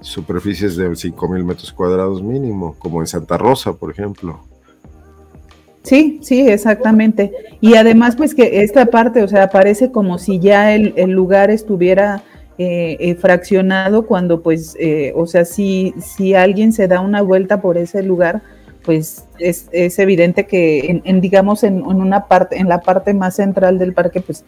[0.00, 4.40] superficies de 5.000 metros cuadrados mínimo, como en Santa Rosa, por ejemplo.
[5.82, 7.32] Sí, sí, exactamente.
[7.60, 12.22] Y además, pues que esta parte, o sea, parece como si ya el, lugar estuviera
[12.58, 17.62] eh, eh, fraccionado cuando, pues, eh, o sea, si, si alguien se da una vuelta
[17.62, 18.42] por ese lugar,
[18.84, 23.36] pues es, es evidente que, en, digamos, en, en, una parte, en la parte más
[23.36, 24.44] central del parque, pues,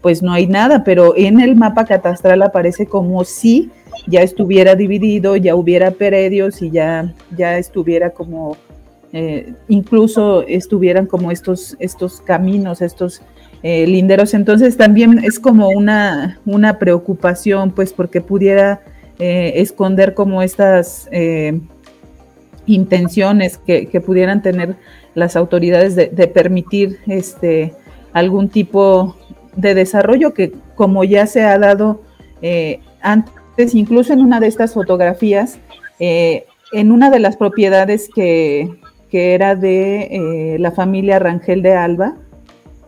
[0.00, 3.70] pues no hay nada, pero en el mapa catastral aparece como si
[4.06, 8.56] ya estuviera dividido, ya hubiera predios y ya, ya estuviera como,
[9.12, 13.20] eh, incluso estuvieran como estos, estos caminos, estos
[13.62, 14.32] eh, linderos.
[14.32, 18.80] Entonces también es como una, una preocupación, pues porque pudiera
[19.18, 21.08] eh, esconder como estas
[22.66, 24.76] intenciones que, pudieran tener
[25.14, 27.74] las autoridades de, permitir este,
[28.12, 29.16] algún tipo
[29.56, 32.02] de desarrollo que como ya se ha dado
[33.02, 35.58] antes, incluso en una de estas fotografías,
[35.98, 38.70] en una de las propiedades que,
[39.10, 42.16] que era de la familia Rangel de Alba,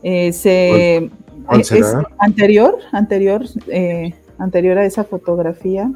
[0.03, 1.11] eh, se, eh,
[1.51, 1.73] es
[2.19, 5.91] anterior, anterior, eh, anterior a esa fotografía.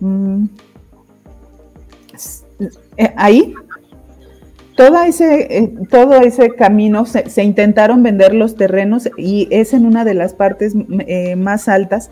[0.00, 0.46] Mm.
[3.16, 3.54] ahí,
[4.84, 10.14] todo ese, todo ese camino se, intentaron vender los terrenos y es en una de
[10.14, 10.74] las partes
[11.36, 12.10] más altas.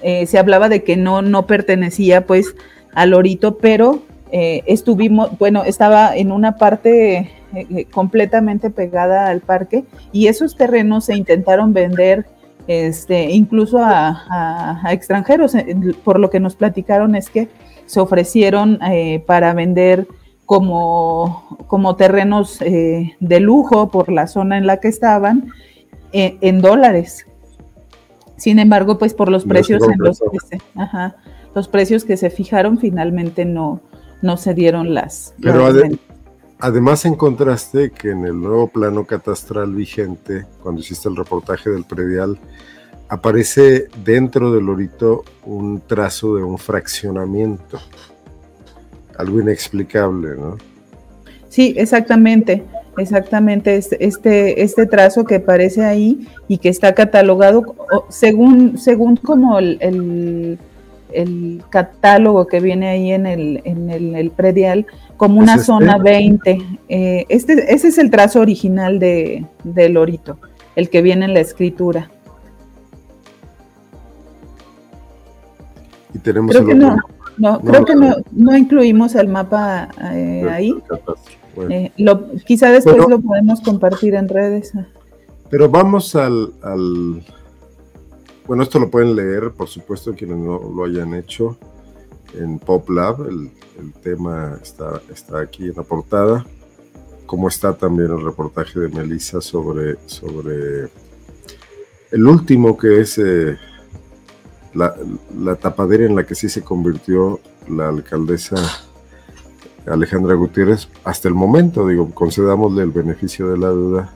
[0.00, 2.54] se hablaba de que no, no pertenecía pues
[2.94, 9.84] al Lorito, pero estuvimos, bueno, estaba en una parte eh, eh, completamente pegada al parque
[10.10, 12.26] y esos terrenos se intentaron vender
[12.66, 15.54] este, incluso a, extranjeros.
[15.54, 17.48] Eh, por lo que nos platicaron es que
[17.86, 18.78] se ofrecieron
[19.26, 20.08] para vender
[20.46, 25.48] como, como terrenos de lujo por la zona en la que estaban
[26.12, 27.26] en dólares.
[28.36, 30.60] Sin embargo, pues por los precios en los que se,
[31.54, 33.80] los precios que se fijaron finalmente no,
[34.22, 35.34] no se dieron las.
[35.40, 35.66] Pero
[36.60, 42.38] Además encontraste que en el nuevo plano catastral vigente, cuando hiciste el reportaje del predial,
[43.08, 47.80] aparece dentro del lorito un trazo de un fraccionamiento.
[49.18, 50.56] Algo inexplicable, ¿no?
[51.48, 52.64] Sí, exactamente,
[52.98, 53.76] exactamente.
[53.76, 57.62] Este, este, este trazo que aparece ahí y que está catalogado
[58.08, 60.58] según, según como el,
[61.70, 64.84] catálogo que viene ahí en el, en el predial,
[65.16, 66.58] como una zona 20.
[66.88, 69.46] Eh, este, ese es el trazo original de,
[69.90, 70.38] Lorito,
[70.76, 72.10] el que viene en la escritura.
[76.12, 76.96] Y tenemos creo que no,
[77.36, 80.74] no, creo que no, no, incluimos el mapa eh, ahí.
[81.70, 84.72] Eh, lo, quizá después lo podemos compartir en redes.
[85.50, 87.24] Pero vamos al, al,
[88.46, 91.56] Bueno, esto lo pueden leer, por supuesto, quienes no lo hayan hecho
[92.34, 96.44] en PopLab, el el tema está, está aquí en la portada,
[97.26, 100.88] como está también el reportaje de Melissa sobre, sobre
[102.10, 103.56] el último que es eh,
[104.74, 108.56] la, tapadera en la que sí se convirtió la alcaldesa
[109.86, 114.14] Alejandra Gutiérrez hasta el momento, digo, concedámosle el beneficio de la duda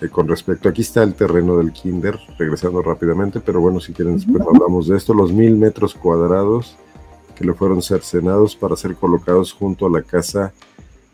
[0.00, 4.16] eh, con respecto, aquí está el terreno del kinder, regresando rápidamente, pero bueno, si quieren
[4.16, 6.76] después hablamos de esto, los mil metros cuadrados
[7.34, 10.52] que le fueron cercenados para ser colocados junto a la casa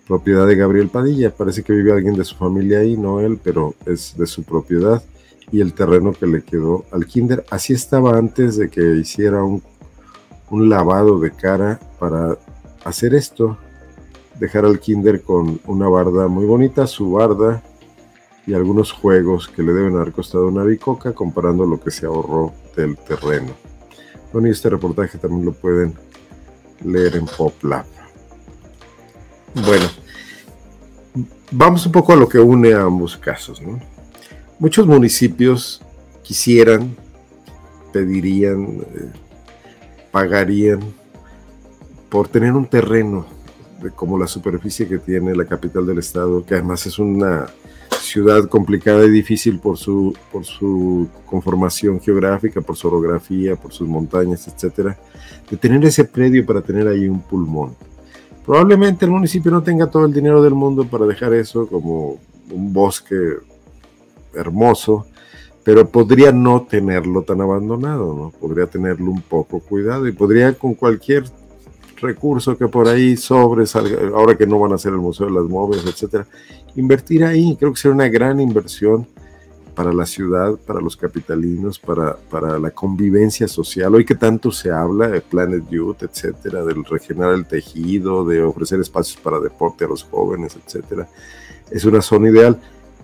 [0.07, 1.35] propiedad de Gabriel Padilla.
[1.35, 5.03] Parece que vive alguien de su familia ahí, no él, pero es de su propiedad
[5.53, 7.45] y el terreno que le quedó al kinder.
[7.51, 9.63] Así estaba antes de que hiciera un,
[10.51, 12.37] un lavado de cara para
[12.85, 13.59] hacer esto,
[14.39, 17.63] dejar al kinder con una barda muy bonita, su barda
[18.47, 22.53] y algunos juegos que le deben haber costado una bicoca comparando lo que se ahorró
[22.77, 23.53] del terreno.
[24.33, 25.95] Bueno, y este reportaje también lo pueden
[26.85, 27.85] leer en PopLab.
[29.67, 29.87] Bueno,
[31.51, 33.61] vamos un poco a lo que une a ambos casos.
[34.61, 35.81] Muchos municipios
[36.23, 36.95] quisieran,
[37.95, 39.11] pedirían, eh,
[40.13, 40.81] pagarían
[42.11, 43.25] por tener un terreno
[43.97, 47.47] como la superficie que tiene la capital del estado, que además es una
[48.03, 53.89] ciudad complicada y difícil por su, por su conformación geográfica, por su orografía, por sus
[53.89, 54.95] montañas, etcétera,
[55.51, 57.75] de tener ese predio para tener ahí un pulmón.
[58.45, 62.19] Probablemente el municipio no tenga todo el dinero del mundo para dejar eso como
[62.51, 63.17] un bosque
[64.35, 65.07] hermoso,
[65.65, 68.33] pero podría no tenerlo tan abandonado, ¿no?
[68.41, 71.25] Podría tenerlo un poco cuidado y podría con cualquier
[72.01, 73.65] recurso que por ahí sobre,
[74.15, 76.27] ahora que no van a hacer el Museo de las Móviles, etcétera,
[76.77, 77.57] invertir ahí.
[77.59, 79.07] Creo que sería una gran inversión
[79.75, 83.95] para la ciudad, para los capitalinos, para, para la convivencia social.
[83.95, 88.81] Hoy que tanto se habla de Planet Youth, etcétera, del regenerar el tejido, de ofrecer
[88.81, 91.09] espacios para deporte a los jóvenes, etcétera,
[91.71, 92.61] es una zona ideal,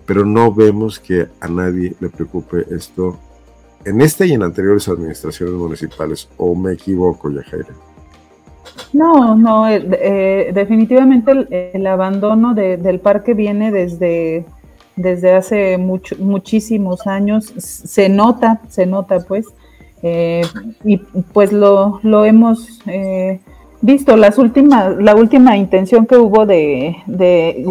[0.07, 3.19] pero no vemos que a nadie le preocupe esto
[3.85, 6.29] en esta y en anteriores administraciones municipales.
[6.37, 7.75] ¿O me equivoco, Yajaira?
[8.93, 14.45] No, no, eh, eh, definitivamente el, abandono del parque viene desde,
[14.95, 19.45] desde hace muchísimos años, se nota, se nota pues,
[20.03, 20.43] eh,
[20.83, 22.79] y pues lo, lo hemos
[23.87, 27.65] visto, las últimas, la última intención que hubo de, de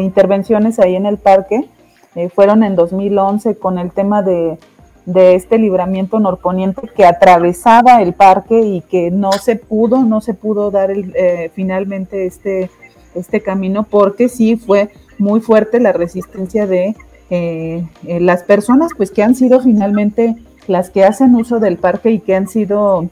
[0.00, 1.68] intervenciones ahí en el parque
[2.14, 4.58] eh, fueron en 2011 con el tema de,
[5.04, 10.70] este libramiento norponiente que atravesaba el parque y que no se pudo, no se pudo
[10.70, 12.70] dar el, eh, finalmente este,
[13.16, 16.94] este camino porque sí fue muy fuerte la resistencia de
[17.30, 17.84] eh,
[18.20, 20.36] las personas pues que han sido finalmente
[20.68, 23.08] las que hacen uso del parque y que han sido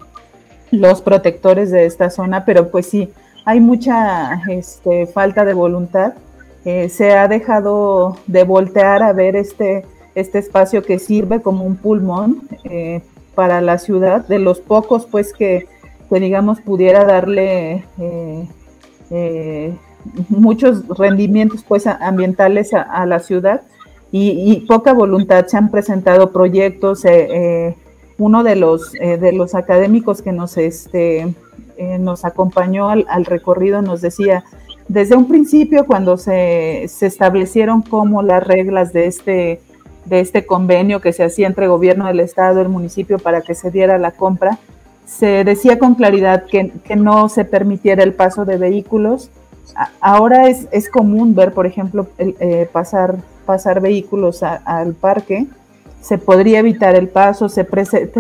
[0.71, 3.13] los protectores de esta zona, pero pues sí,
[3.45, 6.15] hay mucha este, falta de voluntad.
[6.65, 11.77] Eh, se ha dejado de voltear a ver este, este espacio que sirve como un
[11.77, 13.03] pulmón eh,
[13.35, 15.67] para la ciudad, de los pocos pues que,
[16.11, 17.85] digamos pudiera darle
[19.11, 19.75] eh,
[20.29, 23.63] muchos rendimientos pues ambientales a, la ciudad.
[24.13, 27.05] Y, poca voluntad se han presentado proyectos
[28.21, 31.35] uno de los de los académicos que nos este
[31.99, 34.45] nos acompañó al, recorrido nos decía
[34.91, 39.61] desde un principio, cuando se, establecieron como las reglas de este,
[40.05, 43.71] de este convenio que se hacía entre gobierno del Estado el municipio para que se
[43.71, 44.59] diera la compra,
[45.07, 49.31] se decía con claridad que, no se permitiera el paso de vehículos.
[50.01, 53.15] ahora es, es, común ver, por ejemplo, eh, pasar,
[53.47, 55.47] pasar vehículos al parque.
[56.01, 57.49] Se podría evitar el paso.
[57.49, 57.67] Se,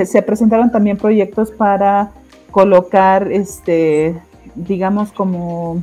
[0.06, 2.12] se presentaron también proyectos para
[2.50, 4.20] colocar, este,
[4.54, 5.82] digamos, como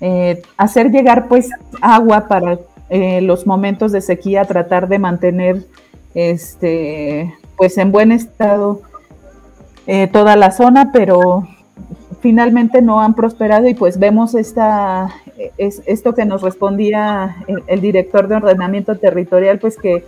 [0.00, 1.50] eh, hacer llegar pues
[1.80, 5.64] agua para eh, los momentos de sequía, tratar de mantener
[6.14, 8.80] este pues en buen estado
[9.88, 11.48] eh, toda la zona, pero
[12.20, 15.10] finalmente no han prosperado y pues vemos esta,
[15.56, 17.36] es, esto que nos respondía
[17.66, 20.04] el, director de ordenamiento territorial, pues que,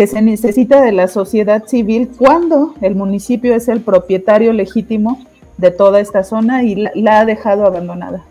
[0.00, 5.22] que se necesita de la sociedad civil cuando el municipio es el propietario legítimo
[5.58, 8.24] de toda esta zona y la ha dejado abandonada.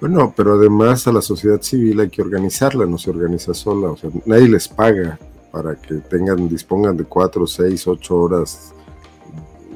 [0.00, 3.96] Bueno, pero además a la sociedad civil hay que organizarla, no se organiza sola, o
[3.96, 5.18] sea, nadie les paga
[5.50, 8.72] para que tengan, dispongan de cuatro, seis, ocho horas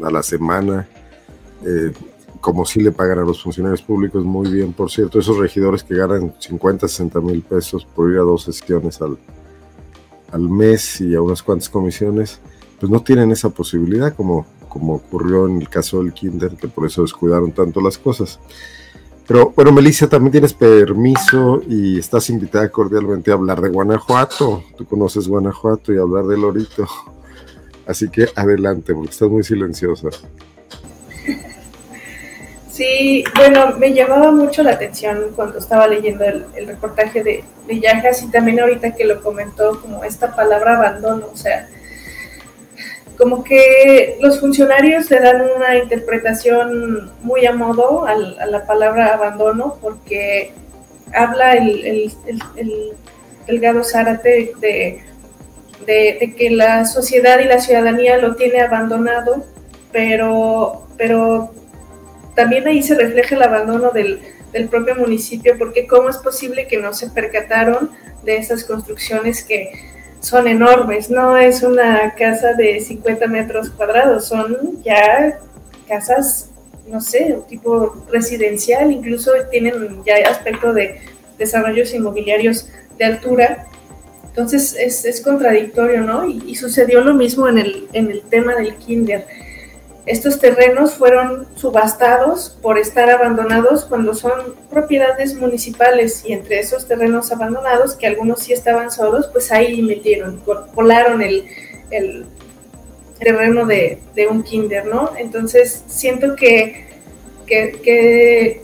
[0.04, 0.86] a la semana,
[1.64, 1.90] eh,
[2.40, 5.96] como si le pagan a los funcionarios públicos muy bien, por cierto, esos regidores que
[5.96, 9.18] ganan 50, 60 mil pesos por ir a dos sesiones al,
[10.32, 12.40] al mes y a unas cuantas comisiones,
[12.78, 16.86] pues no tienen esa posibilidad como, como ocurrió en el caso del Kinder, que por
[16.86, 18.38] eso descuidaron tanto las cosas.
[19.26, 24.62] Pero bueno, Melissa, también tienes permiso y estás invitada cordialmente a hablar de Guanajuato.
[24.76, 26.86] Tú conoces Guanajuato y hablar de Lorito.
[27.86, 30.10] Así que adelante, porque estás muy silenciosa.
[32.76, 38.22] Sí, bueno, me llamaba mucho la atención cuando estaba leyendo el, reportaje de, de Yajas
[38.22, 41.70] y también ahorita que lo comentó como esta palabra abandono, o sea,
[43.16, 49.78] como que los funcionarios le dan una interpretación muy a modo a la palabra abandono
[49.80, 50.52] porque
[51.14, 52.12] habla el, el,
[52.56, 52.92] el,
[53.46, 55.02] Delgado Zárate de,
[55.86, 59.44] de, que la sociedad y la ciudadanía lo tiene abandonado,
[59.92, 61.54] pero, pero
[62.36, 64.20] también ahí se refleja el abandono del,
[64.52, 67.90] del propio municipio, porque cómo es posible que no se percataron
[68.24, 69.72] de esas construcciones que
[70.20, 75.38] son enormes, no es una casa de 50 metros cuadrados, son ya
[75.88, 76.50] casas,
[76.88, 81.00] no sé, tipo residencial, incluso tienen ya aspecto de
[81.38, 82.68] desarrollos inmobiliarios
[82.98, 83.66] de altura.
[84.26, 86.28] Entonces es, es contradictorio, ¿no?
[86.28, 89.26] Y, y, sucedió lo mismo en el, en el tema del kinder
[90.06, 97.32] estos terrenos fueron subastados por estar abandonados cuando son propiedades municipales y entre esos terrenos
[97.32, 100.40] abandonados, que algunos sí estaban solos, pues ahí metieron,
[100.74, 101.44] volaron el,
[103.18, 103.98] terreno de,
[104.30, 105.10] un kinder, ¿no?
[105.18, 106.86] Entonces siento que,
[107.46, 108.62] que,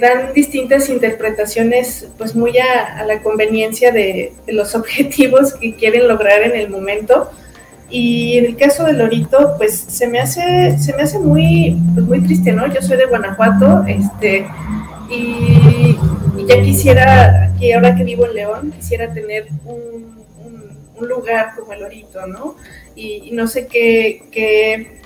[0.00, 6.54] dan distintas interpretaciones, pues muy a, la conveniencia de los objetivos que quieren lograr en
[6.54, 7.32] el momento
[7.90, 12.06] y en el caso de Lorito, pues se me hace, se me hace muy, pues
[12.06, 12.66] muy triste, ¿no?
[12.72, 14.46] Yo soy de Guanajuato, este,
[15.10, 15.96] y,
[16.46, 20.14] ya quisiera, que ahora que vivo en León, quisiera tener un,
[21.00, 22.56] lugar como el Lorito, ¿no?
[22.96, 25.00] Y, no sé qué,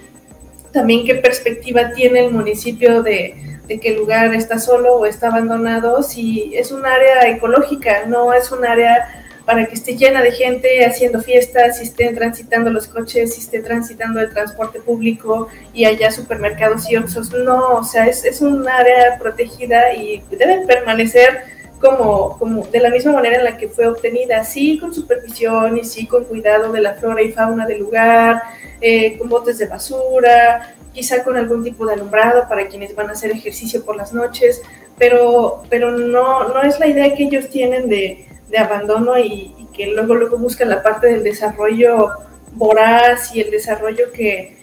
[0.72, 5.28] también qué perspectiva tiene el municipio de, de que el lugar está solo o está
[5.28, 10.30] abandonado, si es un área ecológica, no es un área para que esté llena de
[10.30, 15.86] gente haciendo fiestas, si estén transitando los coches, si esté transitando el transporte público y
[15.86, 17.32] haya supermercados y otros.
[17.32, 21.44] No, o sea, es, es un área protegida y debe permanecer
[21.80, 25.84] como, como de la misma manera en la que fue obtenida, sí con supervisión y
[25.84, 28.42] sí con cuidado de la flora y fauna del lugar,
[28.82, 33.12] eh, con botes de basura, quizá con algún tipo de alumbrado para quienes van a
[33.12, 34.60] hacer ejercicio por las noches,
[34.98, 38.26] pero, pero no, no es la idea que ellos tienen de,
[38.56, 42.08] abandono y, que luego luego busca la parte del desarrollo
[42.52, 44.56] voraz y el desarrollo que,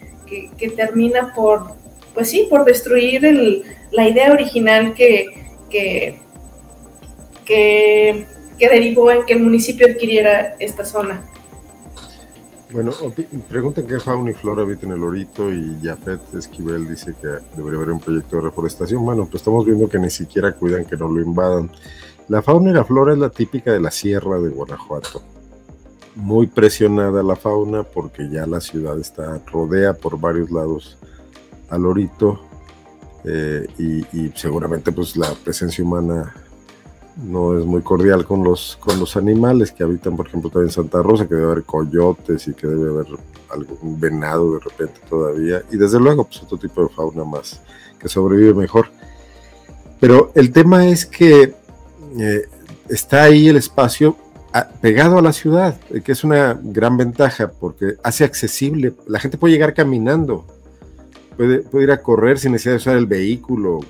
[0.58, 1.68] que, termina por,
[2.12, 5.26] pues sí, por destruir el, la idea original que,
[5.70, 6.18] que,
[7.46, 8.26] que,
[8.58, 11.24] que derivó en que el municipio adquiriera esta zona.
[12.70, 12.90] Bueno,
[13.48, 17.78] preguntan qué fauna y flora habita en el Orito y Jafet Esquivel dice que debería
[17.78, 19.04] haber un proyecto de reforestación.
[19.04, 21.70] Bueno, pues estamos viendo que ni siquiera cuidan que no lo invadan.
[22.28, 25.22] La fauna y la flora es la típica de la sierra de Guanajuato.
[26.16, 30.98] Muy presionada la fauna porque ya la ciudad está rodea por varios lados
[31.68, 32.40] al Orito
[33.24, 36.34] eh, y, y seguramente pues la presencia humana
[37.16, 40.74] no es muy cordial con los, con los animales que habitan, por ejemplo, también en
[40.74, 43.06] Santa Rosa, que debe haber coyotes y que debe haber
[43.50, 47.60] algún venado de repente todavía, y desde luego, pues otro tipo de fauna más
[47.98, 48.88] que sobrevive mejor.
[49.98, 51.54] Pero el tema es que
[52.18, 52.42] eh,
[52.88, 54.16] está ahí el espacio
[54.52, 59.18] ah, pegado a la ciudad, eh, que es una gran ventaja porque hace accesible, la
[59.18, 60.44] gente puede llegar caminando,
[61.36, 63.80] puede, puede ir a correr sin necesidad de usar el vehículo.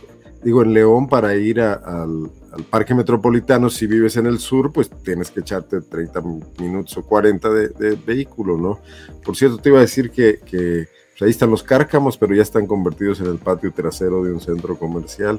[0.44, 4.90] Digo, en León para ir al, al parque metropolitano, si vives en el sur, pues
[5.04, 6.22] tienes que echarte 30
[6.59, 8.80] minutos o 40 de, vehículo, ¿no?
[9.22, 12.66] Por cierto, te iba a decir que, pues, ahí están los cárcamos, pero ya están
[12.66, 15.38] convertidos en el patio trasero de un centro comercial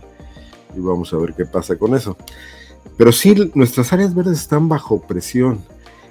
[0.76, 2.16] y vamos a ver qué pasa con eso.
[2.98, 5.60] Pero sí, nuestras áreas verdes están bajo presión.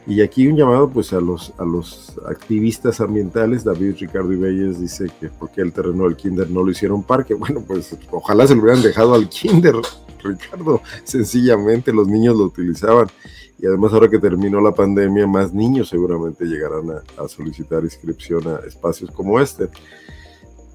[0.08, 5.10] Y aquí un llamado pues a los, a los activistas ambientales, David Ricardo Ibelles dice
[5.20, 8.62] que porque el terreno del kinder no lo hicieron parque, bueno pues ojalá se lo
[8.62, 9.74] hubieran dejado al kinder,
[10.26, 13.08] Ricardo, sencillamente los niños lo utilizaban.
[13.58, 18.66] Y además ahora que terminó la pandemia, más niños seguramente llegarán a, solicitar inscripción a
[18.66, 19.68] espacios como este.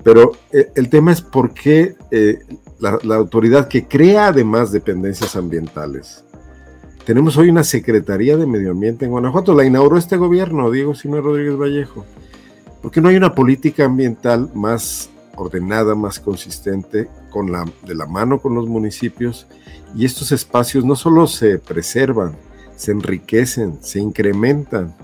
[0.03, 2.39] Pero eh, el tema es por qué eh,
[2.79, 6.23] la, la, autoridad que crea además dependencias ambientales.
[7.05, 11.23] Tenemos hoy una Secretaría de Medio Ambiente en Guanajuato, la inauguró este gobierno, Diego Simón
[11.23, 12.05] Rodríguez Vallejo.
[12.81, 18.05] ¿Por qué no hay una política ambiental más ordenada, más consistente, con la, de la
[18.05, 19.47] mano con los municipios,
[19.95, 22.35] y estos espacios no solo se preservan,
[22.75, 24.95] se enriquecen, se incrementan,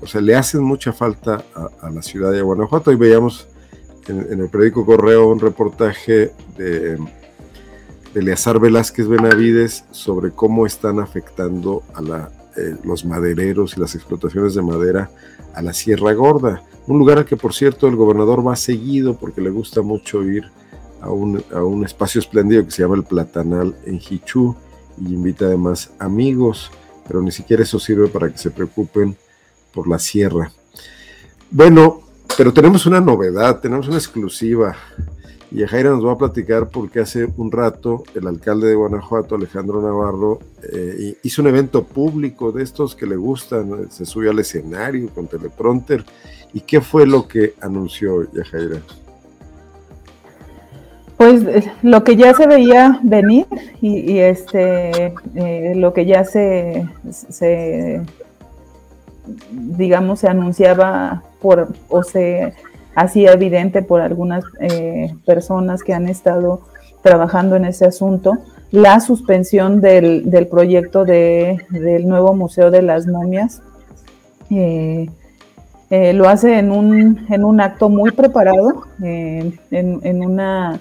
[0.00, 1.44] o sea, le hacen mucha falta
[1.82, 2.90] a, la ciudad de Guanajuato.
[2.90, 3.48] Y veíamos
[4.08, 6.98] en, el periódico Correo un reportaje de, de
[8.14, 12.30] Eleazar Velázquez Benavides sobre cómo están afectando a la,
[12.60, 15.10] eh, los madereros y las explotaciones de madera
[15.54, 19.40] a la Sierra Gorda un lugar al que por cierto el gobernador va seguido porque
[19.40, 20.50] le gusta mucho ir
[21.00, 24.56] a un, a un espacio espléndido que se llama el Platanal en Hichú
[25.00, 26.70] y invita además amigos,
[27.06, 29.16] pero ni siquiera eso sirve para que se preocupen
[29.72, 30.52] por la sierra.
[31.50, 32.02] Bueno,
[32.36, 34.76] pero tenemos una novedad, tenemos una exclusiva.
[35.52, 39.82] Y Jaira nos va a platicar porque hace un rato el alcalde de Guanajuato, Alejandro
[39.82, 40.38] Navarro,
[40.72, 45.26] eh, hizo un evento público de estos que le gustan, se subió al escenario con
[45.26, 46.04] teleprompter.
[46.52, 48.80] ¿Y qué fue lo que anunció Yajaira?
[51.16, 53.46] Pues eh, lo que ya se veía venir
[53.82, 58.00] y, este eh, lo que ya se, se,
[59.50, 62.54] digamos se anunciaba por o se
[63.00, 66.60] hacía evidente por algunas eh, personas que han estado
[67.02, 68.38] trabajando en ese asunto,
[68.70, 73.62] la suspensión del, proyecto de, del nuevo Museo de las Momias.
[74.50, 75.08] Eh,
[75.88, 80.78] eh, lo hace en un, en un acto muy preparado, en, una,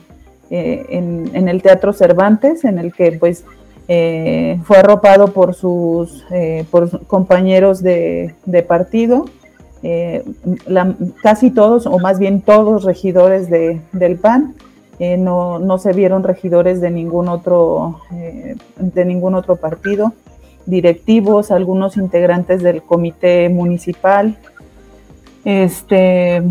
[0.49, 3.45] en, el Teatro Cervantes, en el que pues
[3.87, 6.23] fue arropado por sus
[6.69, 9.25] por compañeros de partido,
[9.81, 10.25] eh,
[11.21, 14.55] casi todos, o más bien todos regidores de, del PAN,
[14.99, 20.11] eh, no, no, se vieron regidores de ningún otro, eh, de ningún otro partido,
[20.65, 24.37] directivos, algunos integrantes del comité municipal,
[25.45, 26.43] este,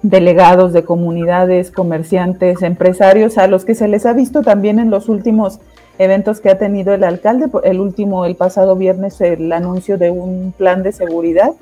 [0.00, 5.10] delegados de comunidades, comerciantes, empresarios, a los que se les ha visto también en los
[5.10, 5.60] últimos
[5.98, 7.46] eventos que ha tenido el alcalde.
[7.64, 11.52] El último, el pasado viernes, el anuncio de un plan de seguridad.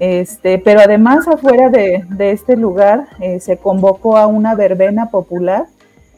[0.00, 5.66] Este, pero además afuera de, este lugar eh, se convocó a una verbena popular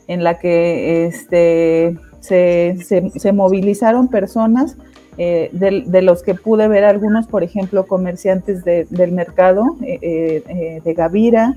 [0.09, 2.77] en la que este, se,
[3.15, 4.77] se, movilizaron personas,
[5.19, 11.55] eh, de, los que pude ver algunos, por ejemplo, comerciantes del mercado eh, de Gavira,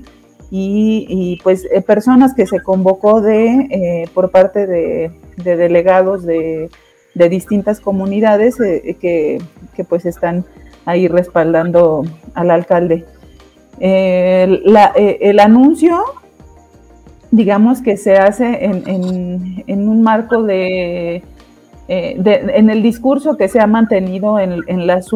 [0.50, 6.68] y, pues eh, personas que se convocó de eh, por parte de, delegados de,
[7.14, 9.40] distintas comunidades eh, que,
[9.88, 10.44] pues están
[10.86, 13.06] ahí respaldando al alcalde.
[13.78, 16.02] el anuncio,
[17.30, 21.22] digamos que se hace en, un marco de
[21.92, 25.12] eh, en el discurso que se ha mantenido en, los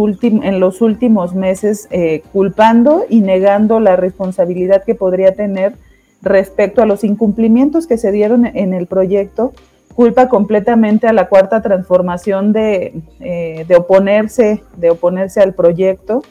[0.82, 5.76] últimos meses, eh, culpando y negando la responsabilidad que podría tener
[6.20, 9.52] respecto a los incumplimientos que se dieron en el proyecto,
[9.94, 16.24] culpa completamente a la cuarta transformación de, eh, oponerse, de oponerse al proyecto.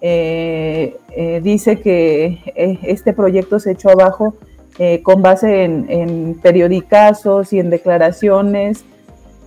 [0.00, 4.36] dice que este proyecto se echó abajo
[5.02, 8.86] con base en, en periodicazos y en declaraciones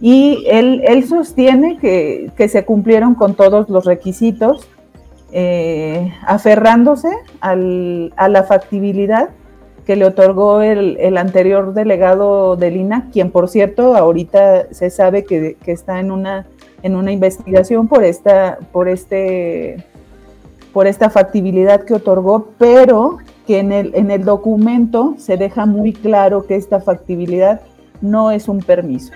[0.02, 4.68] y él, sostiene que, se cumplieron con todos los requisitos,
[5.32, 9.30] eh, aferrándose a la factibilidad
[9.86, 15.58] que le otorgó el, anterior delegado de Lina, quien por cierto ahorita se sabe que,
[15.66, 16.46] está en una,
[16.84, 19.84] investigación por esta, por, este,
[20.74, 23.72] por esta factibilidad que otorgó, pero que en
[24.12, 27.62] el documento se deja muy claro que esta factibilidad
[28.02, 29.14] no es un permiso.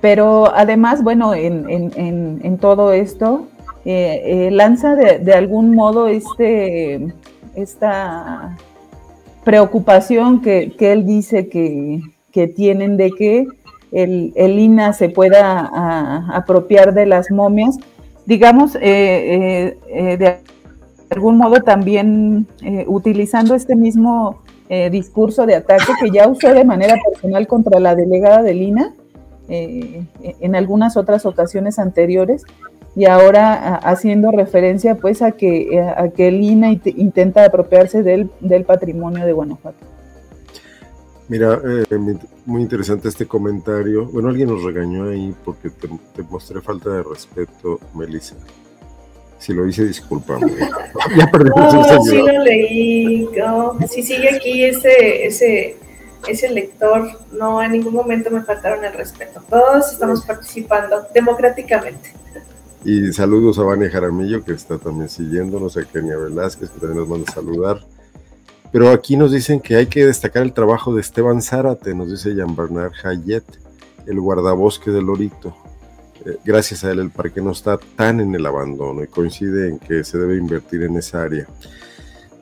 [0.00, 3.46] Pero además, bueno, en, todo esto,
[3.84, 7.14] eh, eh, lanza de, algún modo este,
[7.54, 8.56] esta
[9.44, 12.02] preocupación que, él dice que,
[12.54, 13.46] tienen de que
[13.92, 15.70] el, INA se pueda
[16.34, 17.76] apropiar de las momias.
[18.26, 20.36] Digamos, eh, de
[21.08, 22.46] algún modo también
[22.86, 24.42] utilizando este mismo
[24.90, 28.92] discurso de ataque que ya usó de manera personal contra la delegada del INA
[29.48, 32.44] eh, en algunas otras ocasiones anteriores
[32.96, 38.30] y ahora haciendo referencia pues a que, a que el INA intenta apropiarse del,
[38.66, 39.78] patrimonio de Guanajuato.
[41.28, 41.84] Mira, eh,
[42.46, 44.06] muy interesante este comentario.
[44.06, 45.88] Bueno, alguien nos regañó ahí porque te,
[46.22, 48.36] mostré falta de respeto, Melissa.
[49.38, 50.52] Si lo hice, discúlpame.
[51.16, 53.28] ya perdí no, sí lo leí.
[53.36, 55.76] No, sí sigue aquí ese, ese,
[56.26, 59.42] ese lector, no en ningún momento me faltaron el respeto.
[59.48, 62.12] Todos estamos participando democráticamente.
[62.84, 67.08] Y saludos a Vania Jaramillo, que está también siguiéndonos, a Kenia Velázquez, que también nos
[67.08, 67.80] manda a saludar.
[68.70, 72.34] Pero aquí nos dicen que hay que destacar el trabajo de Esteban Zárate, nos dice
[72.34, 73.44] Jean Bernard Hayet,
[74.06, 75.56] el guardabosque del Lorito.
[76.24, 79.78] Eh, gracias a él el parque no está tan en el abandono y coincide en
[79.78, 81.46] que se debe invertir en esa área.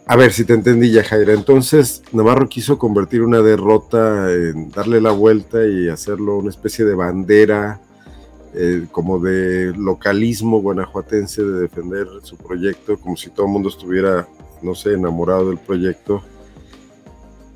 [0.07, 1.32] A ver si te entendí ya, Jaira.
[1.32, 6.94] Entonces, Navarro quiso convertir una derrota en darle la vuelta y hacerlo una especie de
[6.94, 7.80] bandera,
[8.55, 14.28] eh, como de localismo guanajuatense, de defender su proyecto, como si todo el mundo estuviera,
[14.61, 16.22] no sé, enamorado del proyecto,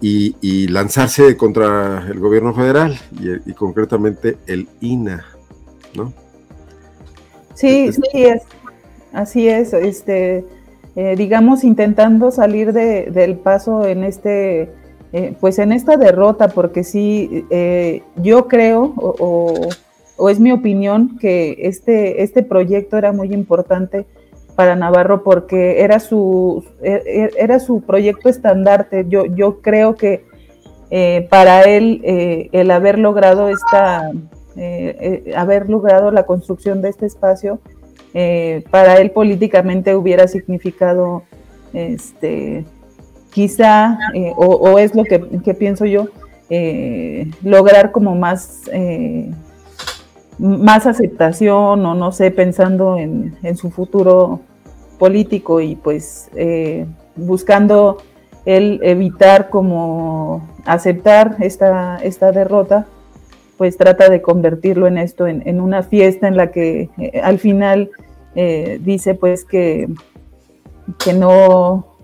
[0.00, 2.98] y, lanzarse contra el gobierno federal
[3.44, 5.26] y, concretamente el INA,
[5.94, 6.14] ¿no?
[7.54, 8.42] Sí, sí, es,
[9.12, 9.72] así es.
[9.72, 10.44] Este
[11.00, 14.68] eh, digamos, intentando salir del paso en este,
[15.12, 21.56] eh, pues en esta derrota, porque sí, eh, yo creo, o, es mi opinión, que
[21.60, 24.06] este, este proyecto era muy importante
[24.56, 29.06] para Navarro porque era su, e, e, era su proyecto estandarte.
[29.08, 30.24] Yo, yo creo que
[31.30, 32.00] para él
[32.50, 34.10] el haber logrado esta,
[35.36, 37.60] haber logrado la construcción de este espacio,
[38.14, 41.22] eh, para él políticamente hubiera significado,
[41.72, 42.64] este,
[43.30, 45.18] quizá, eh, o, es lo que,
[45.54, 46.08] pienso yo,
[46.50, 48.62] eh, lograr como más,
[50.38, 54.40] más aceptación o no sé, pensando en, su futuro
[54.98, 56.30] político y pues
[57.14, 57.98] buscando
[58.46, 62.86] él evitar como aceptar esta, esta derrota,
[63.58, 67.90] pues trata de convertirlo en esto, en, una fiesta en la que eh, al final
[68.36, 69.88] eh, dice pues que,
[71.04, 71.96] que, no,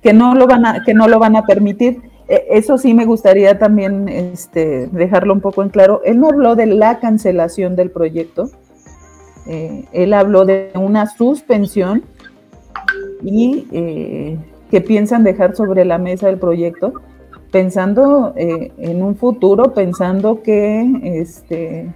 [0.00, 2.00] que, no lo van a, que no lo van a permitir.
[2.28, 6.00] E, eso sí me gustaría también este, dejarlo un poco en claro.
[6.04, 8.50] Él no habló de la cancelación del proyecto,
[9.46, 12.04] eh, él habló de una suspensión
[13.22, 13.66] y
[14.70, 16.94] que piensan dejar sobre la mesa el proyecto
[17.52, 21.94] pensando eh, en un futuro, pensando que este,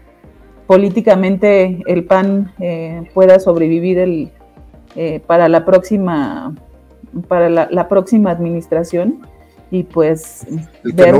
[0.68, 4.30] políticamente el PAN eh, pueda sobrevivir el,
[4.94, 6.54] eh, para la próxima
[7.28, 9.26] para la, próxima administración
[9.70, 10.46] y pues
[10.84, 11.12] el que,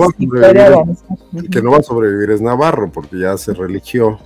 [1.63, 4.19] no va a sobrevivir es Navarro porque ya se religió.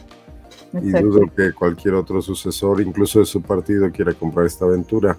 [0.72, 5.16] Y dudo que cualquier otro sucesor, incluso de su partido, quiera comprar esta aventura.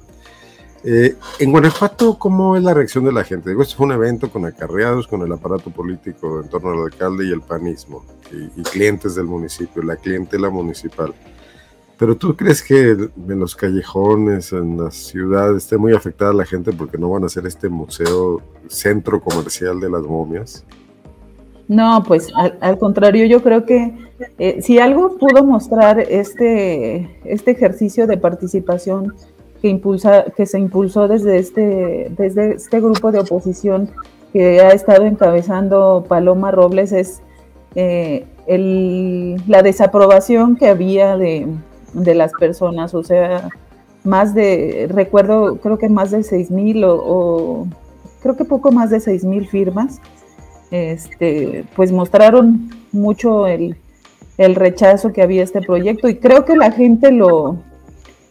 [0.83, 3.49] Eh, en Guanajuato, ¿cómo es la reacción de la gente?
[3.49, 7.27] Digo, esto fue un evento con acarreados, con el aparato político en torno al alcalde
[7.27, 11.13] y el panismo, y, clientes del municipio, la clientela municipal.
[11.99, 16.73] Pero tú crees que en los callejones, en las ciudades, esté muy afectada la gente
[16.73, 20.65] porque no van a hacer este museo, centro comercial de las momias?
[21.67, 22.27] No, pues
[22.59, 23.95] al, contrario, yo creo que
[24.39, 29.13] eh, si algo pudo mostrar este, este ejercicio de participación
[29.61, 33.89] que, impulsa, que se impulsó desde este, desde este grupo de oposición
[34.33, 37.21] que ha estado encabezando Paloma Robles es
[37.75, 41.47] eh, la desaprobación que había de,
[41.93, 43.49] las personas, o sea,
[44.03, 47.67] más de, recuerdo, creo que más de seis mil o,
[48.21, 50.01] creo que poco más de seis mil firmas,
[50.71, 53.77] este, pues mostraron mucho el,
[54.37, 57.57] rechazo que había este proyecto y creo que la gente lo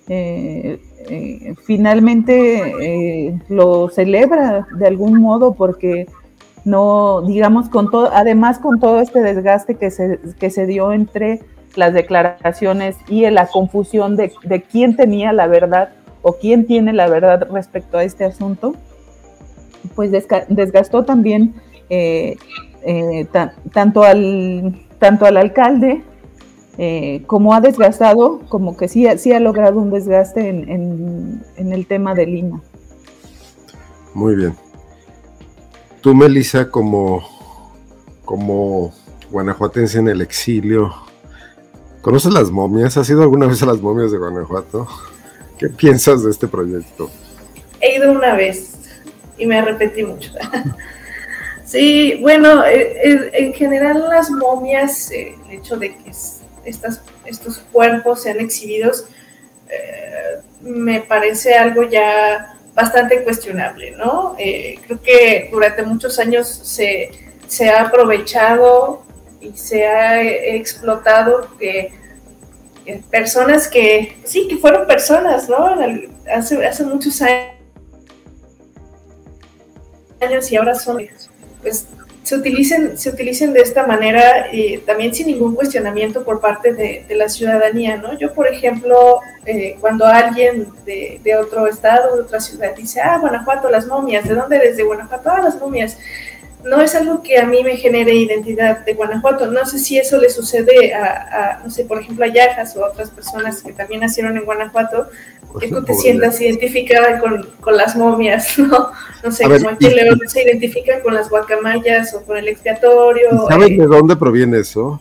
[0.09, 6.07] eh, eh, finalmente lo celebra de algún modo porque
[6.65, 11.41] no, digamos, con todo, además con todo este desgaste que se, que se dio entre
[11.77, 14.33] las declaraciones y la confusión de,
[14.71, 15.91] quién tenía la verdad
[16.23, 18.75] o quién tiene la verdad respecto a este asunto,
[19.95, 20.11] pues
[20.49, 21.55] desgastó también
[21.89, 22.37] eh,
[22.83, 23.27] eh,
[23.73, 26.03] tanto, al, tanto al alcalde
[26.83, 31.87] eh, como ha desgastado, como que sí, sí ha logrado un desgaste en, en el
[31.87, 32.63] tema de Lima.
[34.15, 34.57] Muy bien.
[36.01, 37.23] Tú, Melissa, como,
[38.25, 38.95] como
[39.31, 40.95] guanajuatense en el exilio,
[42.01, 42.97] ¿conoces las momias?
[42.97, 44.89] ¿Has ido alguna vez a las momias de Guanajuato?
[45.59, 47.11] ¿Qué piensas de este proyecto?
[47.83, 48.79] He ido una vez
[49.37, 50.33] y me arrepentí mucho.
[51.67, 56.13] sí, bueno, eh, eh, en general las momias, eh, el hecho de que
[56.71, 59.07] estos cuerpos sean exhibidos,
[60.61, 64.35] me parece algo ya bastante cuestionable, ¿no?
[64.39, 67.11] Eh, creo que durante muchos años se,
[67.69, 69.03] ha aprovechado
[69.41, 71.93] y se ha explotado que
[73.11, 75.77] personas que, sí, que fueron personas, ¿no?
[76.33, 77.53] Hace, hace muchos años
[80.51, 81.07] y ahora son,
[81.63, 81.87] pues
[82.31, 87.05] se utilicen, se utilicen de esta manera y también sin ningún cuestionamiento por parte de,
[87.17, 88.17] la ciudadanía, ¿no?
[88.17, 93.19] Yo, por ejemplo, eh, cuando alguien de, de, otro estado, de otra ciudad, dice, ah,
[93.19, 94.77] Guanajuato, las momias, ¿de dónde eres?
[94.77, 95.99] De Guanajuato, ah, las momias
[96.65, 99.51] no es algo que a mí me genere identidad de Guanajuato.
[99.51, 102.89] No sé si eso le sucede a, no sé, por ejemplo, a Yajas o a
[102.89, 105.09] otras personas que también nacieron en Guanajuato,
[105.59, 108.91] que tú te sientas identificada con, las momias, ¿no?
[109.25, 113.47] No sé, como aquí León se identifica con las guacamayas o con el expiatorio.
[113.49, 115.01] ¿Sabes de dónde proviene eso?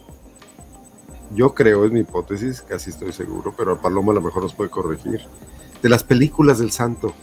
[1.35, 4.69] Yo creo, es mi hipótesis, casi estoy seguro, pero Paloma a lo mejor nos puede
[4.69, 5.21] corregir.
[5.81, 7.13] De las películas del santo.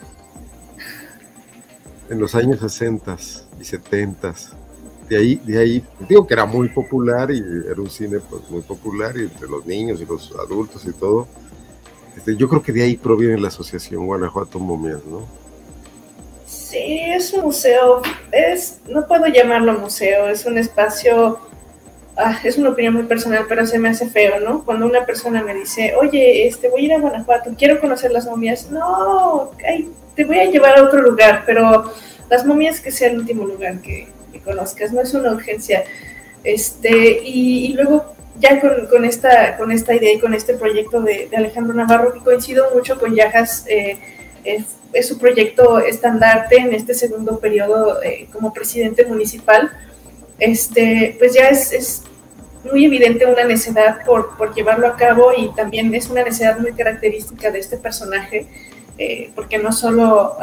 [2.08, 3.16] En los años 60
[3.60, 4.34] y 70.
[5.08, 8.62] De ahí, de ahí, digo que era muy popular y era un cine pues, muy
[8.62, 11.28] popular y entre los niños y los adultos y todo.
[12.16, 15.26] Este, yo creo que de ahí proviene la asociación Guanajuato Momias, ¿no?
[16.46, 18.02] Sí, es un museo,
[18.32, 21.38] es, no puedo llamarlo museo, es un espacio,
[22.16, 24.64] ah, es una opinión muy personal, pero se me hace feo, ¿no?
[24.64, 28.26] Cuando una persona me dice, oye, este, voy a ir a Guanajuato, quiero conocer las
[28.26, 29.52] momias, no,
[30.16, 31.92] te voy a llevar a otro lugar, pero
[32.28, 34.08] las momias que sea el último lugar que,
[34.44, 35.82] conozcas, no es una urgencia.
[36.44, 41.74] Este, y, luego ya con, esta, con esta idea y con este proyecto de, Alejandro
[41.74, 43.98] Navarro, que coincido mucho con Yajas, eh,
[44.44, 49.72] es, su proyecto estandarte en este segundo periodo eh, como presidente municipal,
[50.38, 52.02] este, pues ya es,
[52.70, 56.72] muy evidente una necesidad por, por, llevarlo a cabo y también es una necesidad muy
[56.72, 58.46] característica de este personaje,
[58.98, 60.36] eh, porque no solo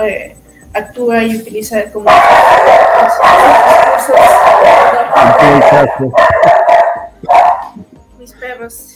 [0.73, 2.09] actúa y utiliza como
[8.19, 8.95] mis perros.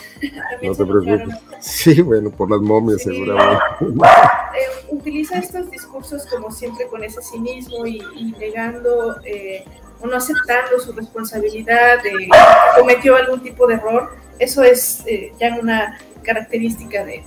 [0.61, 1.35] No te preocupes.
[1.59, 3.63] Sí bueno por las momias seguramente.
[3.81, 8.01] Eh, utiliza estos discursos como siempre con ese cinismo y,
[8.39, 9.63] negando eh,
[10.01, 12.29] o no aceptando su responsabilidad de que
[12.77, 14.15] cometió algún tipo de error.
[14.39, 17.23] Eso es eh, ya una característica de,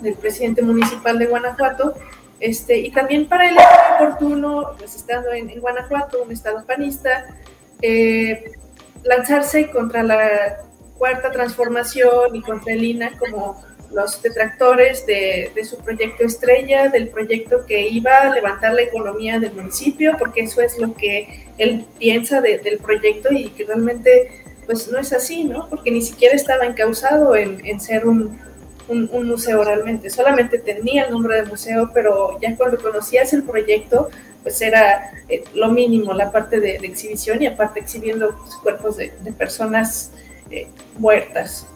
[0.00, 1.94] del presidente municipal de Guanajuato
[2.40, 7.26] este, y también para él es oportuno, pues estando en, Guanajuato, un estado panista,
[7.82, 8.52] eh,
[9.04, 10.56] lanzarse contra la
[10.96, 17.66] cuarta transformación y contra el INA como los detractores de, su proyecto estrella, del proyecto
[17.66, 22.40] que iba a levantar la economía del municipio, porque eso es lo que él piensa
[22.40, 25.68] del proyecto y que realmente pues no es así, ¿no?
[25.68, 28.38] Porque ni siquiera estaba encausado en ser un,
[28.90, 30.10] un, museo realmente.
[30.10, 34.08] Solamente tenía el nombre de museo, pero ya cuando conocías el proyecto,
[34.42, 40.12] pues era eh, lo mínimo, la parte de, exhibición y aparte exhibiendo cuerpos de, personas
[40.50, 40.68] eh,
[40.98, 41.66] muertas.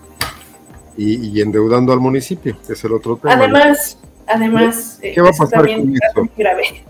[0.96, 3.34] Y, endeudando al municipio, que es el otro tema.
[3.34, 6.28] Además, además, ¿qué, va a pasar con eso?
[6.36, 6.84] Grave.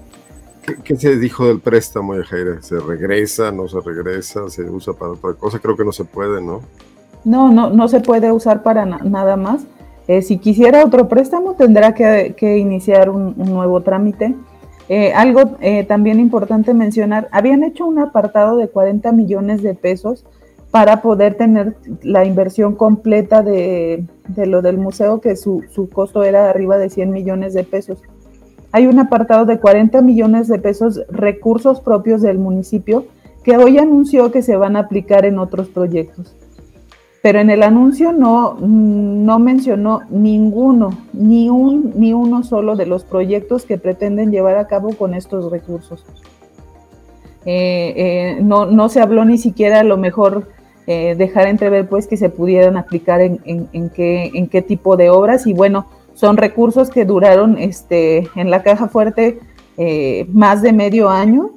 [0.84, 2.60] ¿Qué, se dijo del préstamo, Jaira?
[2.62, 5.58] ¿Se regresa, no se regresa, se usa para otra cosa?
[5.58, 6.62] Creo que no se puede, ¿no?
[7.24, 9.64] No, no, no se puede usar para nada más.
[10.06, 14.34] Eh, si quisiera otro préstamo, tendrá que, iniciar un, nuevo trámite.
[14.88, 20.26] Eh, algo eh, también importante mencionar, habían hecho un apartado de 40 millones de pesos
[20.70, 24.04] para poder tener la inversión completa de,
[24.36, 28.02] lo del museo, que su, su, costo era arriba de 100 millones de pesos.
[28.72, 33.06] Hay un apartado de 40 millones de pesos recursos propios del municipio
[33.42, 36.34] que hoy anunció que se van a aplicar en otros proyectos
[37.24, 43.04] pero en el anuncio no, no mencionó ninguno, ni, un, ni uno solo de los
[43.04, 46.04] proyectos que pretenden llevar a cabo con estos recursos.
[47.46, 50.48] Eh, eh, no, no, se habló ni siquiera a lo mejor
[50.86, 55.08] eh, dejar entrever pues que se pudieran aplicar en, en, qué, en qué tipo de
[55.08, 59.40] obras y bueno, son recursos que duraron este, en la caja fuerte
[60.28, 61.52] más de medio año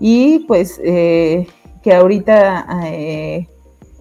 [0.00, 2.66] y pues que ahorita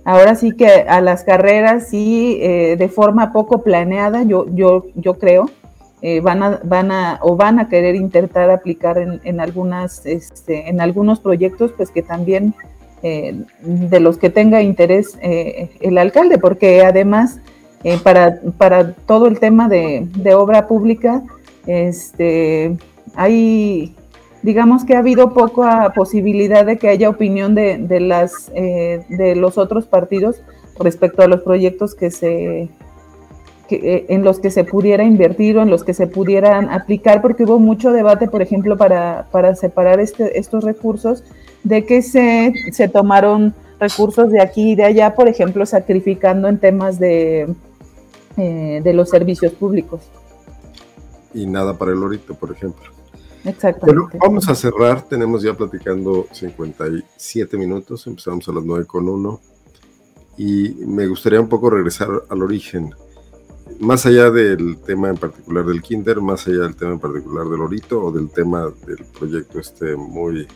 [0.06, 5.16] ahora sí que a las carreras sí eh, de forma poco planeada, yo, yo, yo
[5.16, 5.49] creo,
[6.01, 10.82] eh, van, a, van a o van a querer intentar aplicar en, algunas, este, en
[10.82, 12.54] algunos proyectos, pues que también
[13.01, 17.39] eh, de los que tenga interés el alcalde, porque además
[18.04, 21.22] para, para todo el tema de, de obra pública,
[21.66, 22.78] este,
[23.16, 23.95] hay
[24.43, 29.35] digamos que ha habido poca posibilidad de que haya opinión de, de las, eh, de
[29.35, 30.41] los otros partidos
[30.79, 32.69] respecto a los proyectos que se,
[33.69, 37.43] eh, en los que se pudiera invertir o en los que se pudieran aplicar, porque
[37.45, 41.23] hubo mucho debate, por ejemplo, para, para separar este, estos recursos,
[41.63, 46.59] de que se, se tomaron recursos de aquí y de allá, por ejemplo, sacrificando en
[46.59, 47.55] temas de,
[48.37, 50.01] eh, de los servicios públicos.
[51.33, 52.83] Y nada para el orito, por ejemplo.
[53.43, 53.85] Exactamente.
[53.85, 55.01] Bueno, vamos a cerrar.
[55.07, 58.07] Tenemos ya platicando 57 minutos.
[58.07, 59.41] Empezamos a las 9 con 1.
[60.37, 62.95] Y me gustaría un poco regresar al origen.
[63.79, 67.61] Más allá del tema en particular del Kinder, más allá del tema en particular del
[67.61, 70.47] Orito o del tema del proyecto este muy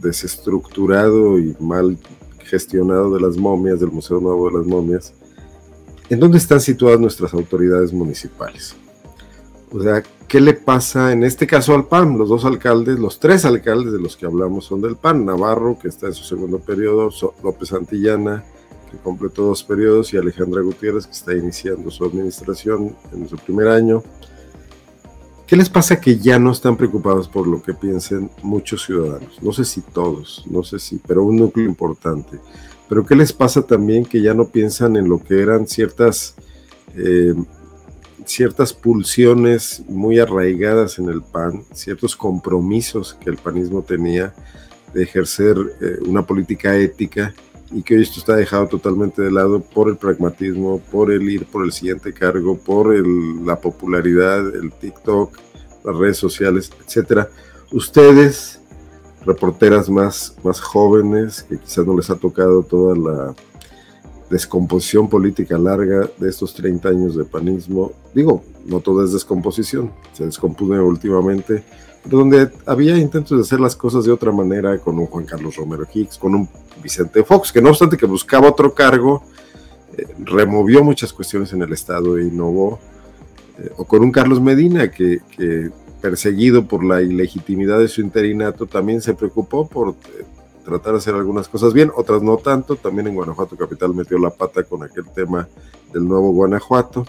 [0.00, 1.96] desestructurado y mal
[2.40, 5.14] gestionado de las momias, del Museo Nuevo de las Momias,
[6.08, 8.74] ¿en dónde están situadas nuestras autoridades municipales?
[9.70, 12.16] O sea, ¿qué le pasa en este caso al PAN?
[12.16, 15.26] Los dos alcaldes, los tres alcaldes de los que hablamos son del PAN.
[15.26, 17.10] Navarro, que está en su segundo periodo,
[17.42, 18.44] López Antillana,
[18.90, 23.68] que completó dos periodos, y Alejandra Gutiérrez, que está iniciando su administración en su primer
[23.68, 24.02] año.
[25.46, 29.42] ¿Qué les pasa que ya no están preocupados por lo que piensen muchos ciudadanos?
[29.42, 32.38] No sé si todos, no sé si, pero un núcleo importante.
[32.88, 36.34] Pero ¿qué les pasa también que ya no piensan en lo que eran ciertas
[36.94, 37.34] eh,
[38.28, 44.34] ciertas pulsiones muy arraigadas en el PAN, ciertos compromisos que el panismo tenía
[44.92, 47.34] de ejercer eh, una política ética
[47.70, 51.46] y que hoy esto está dejado totalmente de lado por el pragmatismo, por el ir
[51.46, 55.36] por el siguiente cargo, por la popularidad, el TikTok,
[55.84, 57.28] las redes sociales, etcétera.
[57.72, 58.60] Ustedes,
[59.24, 63.34] reporteras más, más jóvenes, que quizás no les ha tocado toda la
[64.30, 67.92] descomposición política larga de estos 30 años de panismo.
[68.14, 71.64] Digo, no todo es descomposición, se descompone últimamente,
[72.02, 75.56] pero donde había intentos de hacer las cosas de otra manera con un Juan Carlos
[75.56, 76.48] Romero Hicks, con un
[76.82, 79.22] Vicente Fox, que no obstante que buscaba otro cargo,
[79.96, 82.78] eh, removió muchas cuestiones en el Estado e innovó,
[83.58, 85.70] eh, o con un Carlos Medina que, que
[86.00, 90.24] perseguido por la ilegitimidad de su interinato, también se preocupó por eh,
[90.68, 92.76] tratar de hacer algunas cosas bien, otras no tanto.
[92.76, 95.48] También en Guanajuato Capital metió la pata con aquel tema
[95.92, 97.06] del nuevo Guanajuato.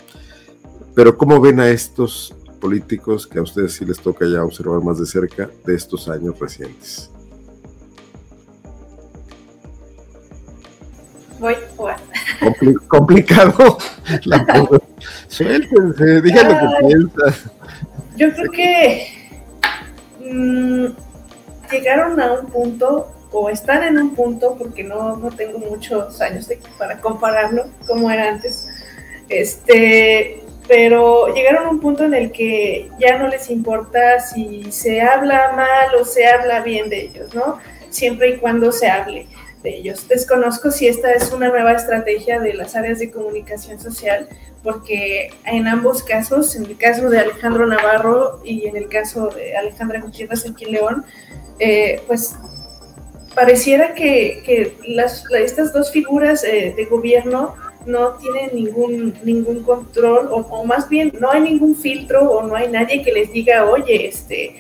[0.96, 5.00] Pero ¿cómo ven a estos políticos que a ustedes sí les toca ya observar más
[5.00, 7.12] de cerca de estos años recientes?
[11.40, 11.56] Voy,
[12.88, 13.78] complicado.
[15.28, 17.52] Suéltense, digan lo que piensan.
[18.18, 19.32] Yo creo que
[20.20, 20.86] mm,
[21.72, 26.48] llegaron a un punto o están en un punto, porque no, no tengo muchos años
[26.78, 28.68] para compararlo como era antes,
[29.30, 35.02] este, pero llegaron a un punto en el que ya no les importa si se
[35.02, 37.60] habla mal o se habla bien de ellos, ¿no?
[37.90, 39.28] Siempre y cuando se hable
[39.64, 40.08] de ellos.
[40.08, 44.30] Desconozco si esta es una nueva estrategia de las áreas de comunicación social,
[44.64, 49.58] porque en ambos casos, en el caso de Alejandro Navarro y en el caso de
[49.58, 51.06] Alejandra Gutiérrez aquí en León,
[51.60, 52.36] eh, pues
[53.34, 57.56] pareciera que, las, estas dos figuras eh, de gobierno
[57.86, 62.68] no tienen ningún, ningún control, o, más bien no hay ningún filtro o no hay
[62.68, 64.56] nadie que les diga, oye, este,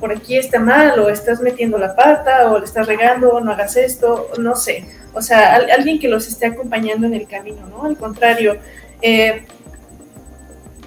[0.00, 3.52] por aquí está mal, o estás metiendo la pata, o le estás regando, o no
[3.52, 4.84] hagas esto, no sé.
[5.12, 7.84] O sea, alguien que los esté acompañando en el camino, ¿no?
[7.84, 8.56] Al contrario,
[9.00, 9.44] eh,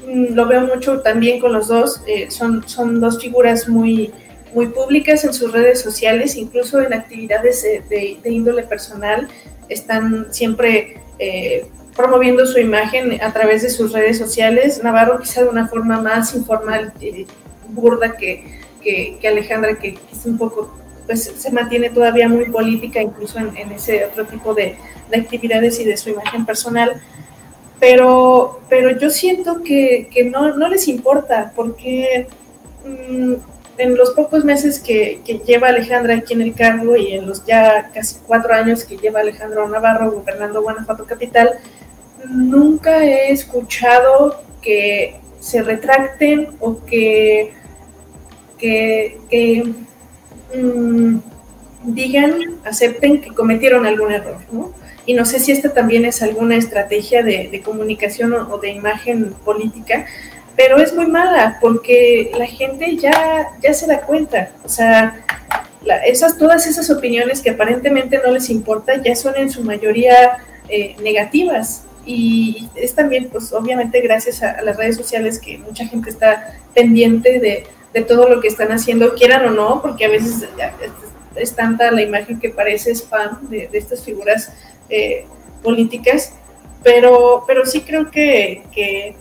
[0.08, 4.12] lo veo mucho también con los dos, eh, son, son dos figuras muy,
[4.54, 9.28] muy públicas en sus redes sociales, incluso en actividades de, índole personal,
[9.70, 14.82] están siempre eh, promoviendo su imagen a través de sus redes sociales.
[14.84, 16.94] Navarro quizá de una forma más informal,
[17.70, 20.74] burda que, que, Alejandra, que es un poco,
[21.06, 24.78] pues se mantiene todavía muy política, incluso en, ese otro tipo de,
[25.10, 27.02] de, actividades y de su imagen personal.
[27.80, 32.28] Pero, pero yo siento que, que no, no, les importa, porque
[32.86, 33.34] mm,
[33.78, 37.92] en los pocos meses que, lleva Alejandra aquí en el cargo y en los ya
[37.94, 41.60] casi cuatro años que lleva Alejandro Navarro gobernando Guanajuato Capital,
[42.28, 47.54] nunca he escuchado que se retracten o que
[48.58, 49.74] que,
[50.56, 51.18] mm,
[51.84, 54.74] digan, acepten que cometieron algún error, ¿no?
[55.06, 60.06] Y no sé si esta también es alguna estrategia de, comunicación o, de imagen política,
[60.58, 64.50] pero es muy mala porque la gente ya, ya se da cuenta.
[64.66, 65.24] O sea,
[66.06, 70.96] esas, todas esas opiniones que aparentemente no les importa ya son en su mayoría eh,
[71.02, 71.84] negativas.
[72.06, 77.40] Y es también, pues obviamente gracias a, las redes sociales que mucha gente está pendiente
[77.40, 80.48] de, de todo lo que están haciendo, quieran o no, porque a veces
[81.36, 84.52] es tanta la imagen que parece spam de, estas figuras
[84.90, 85.26] eh,
[85.62, 86.34] políticas,
[86.84, 89.16] pero, pero sí creo que, que,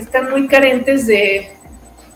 [0.00, 1.50] están muy carentes de,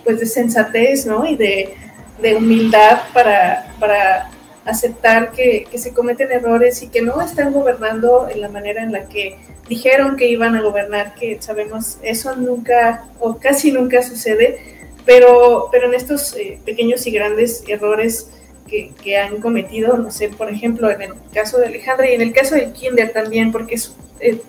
[0.05, 1.27] pues de sensatez ¿no?
[1.27, 1.75] y de,
[2.21, 4.31] de humildad para, para
[4.65, 8.93] aceptar que, que, se cometen errores y que no están gobernando en la manera en
[8.93, 14.79] la que dijeron que iban a gobernar, que sabemos eso nunca o casi nunca sucede
[15.09, 18.29] pero, pero en estos eh, pequeños y grandes errores
[18.69, 22.21] que, que, han cometido, no sé, por ejemplo, en el caso de Alejandra y en
[22.21, 24.43] el caso de Kinder también, porque es, eh,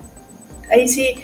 [0.69, 1.15] ahí sí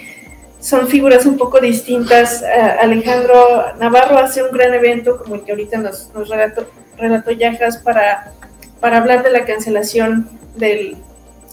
[0.66, 2.44] son figuras un poco distintas.
[2.82, 6.66] Alejandro Navarro hace un gran evento como el que ahorita nos, nos relató,
[6.98, 8.34] relató Yajas para,
[8.80, 10.98] para hablar de la cancelación del,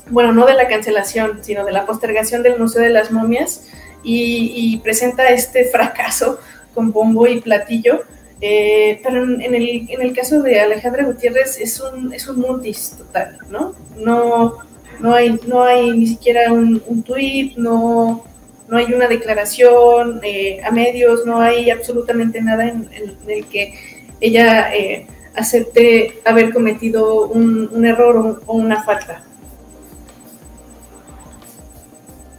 [0.08, 3.68] bueno, no de la cancelación, sino de la postergación del Museo de las Momias
[4.02, 6.38] y, y presenta este fracaso
[6.74, 8.04] con bombo y platillo.
[8.40, 12.96] Eh, pero en el, en el, caso de Alejandra Gutiérrez es un, es un mutis
[12.96, 13.74] total, ¿no?
[13.98, 14.54] No,
[15.00, 18.24] no, hay, no hay ni siquiera un, un tuit, no,
[18.72, 22.88] no hay una declaración eh, a medios, no hay absolutamente nada en,
[23.28, 23.74] el que
[24.18, 29.22] ella eh, acepte haber cometido un, un error o, una falta.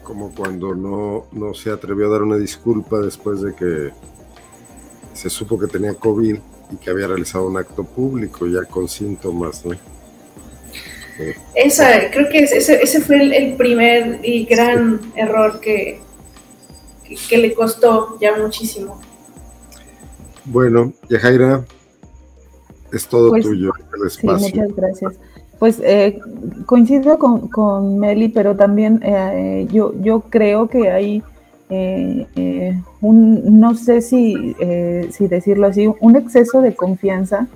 [0.02, 3.92] Como cuando no, no se atrevió a dar una disculpa después de que
[5.14, 6.36] se supo que tenía COVID
[6.72, 9.76] y que había realizado un acto público ya con síntomas, ¿no?
[11.54, 16.02] Esa, creo que ese, ese fue el, primer y gran error que,
[17.30, 19.00] que, le costó ya muchísimo.
[20.46, 21.66] Bueno, Yajaira,
[22.92, 24.48] es todo pues, tuyo el espacio.
[24.48, 25.14] Sí, muchas gracias.
[25.60, 26.20] Pues eh,
[26.66, 31.24] coincido con, con, Meli, pero también eh, yo, yo creo que hay
[31.76, 37.48] eh, eh, un, no sé si, eh, si decirlo así, un exceso de confianza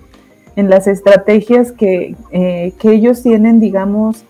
[0.55, 4.25] en las estrategias que, que ellos tienen, digamos,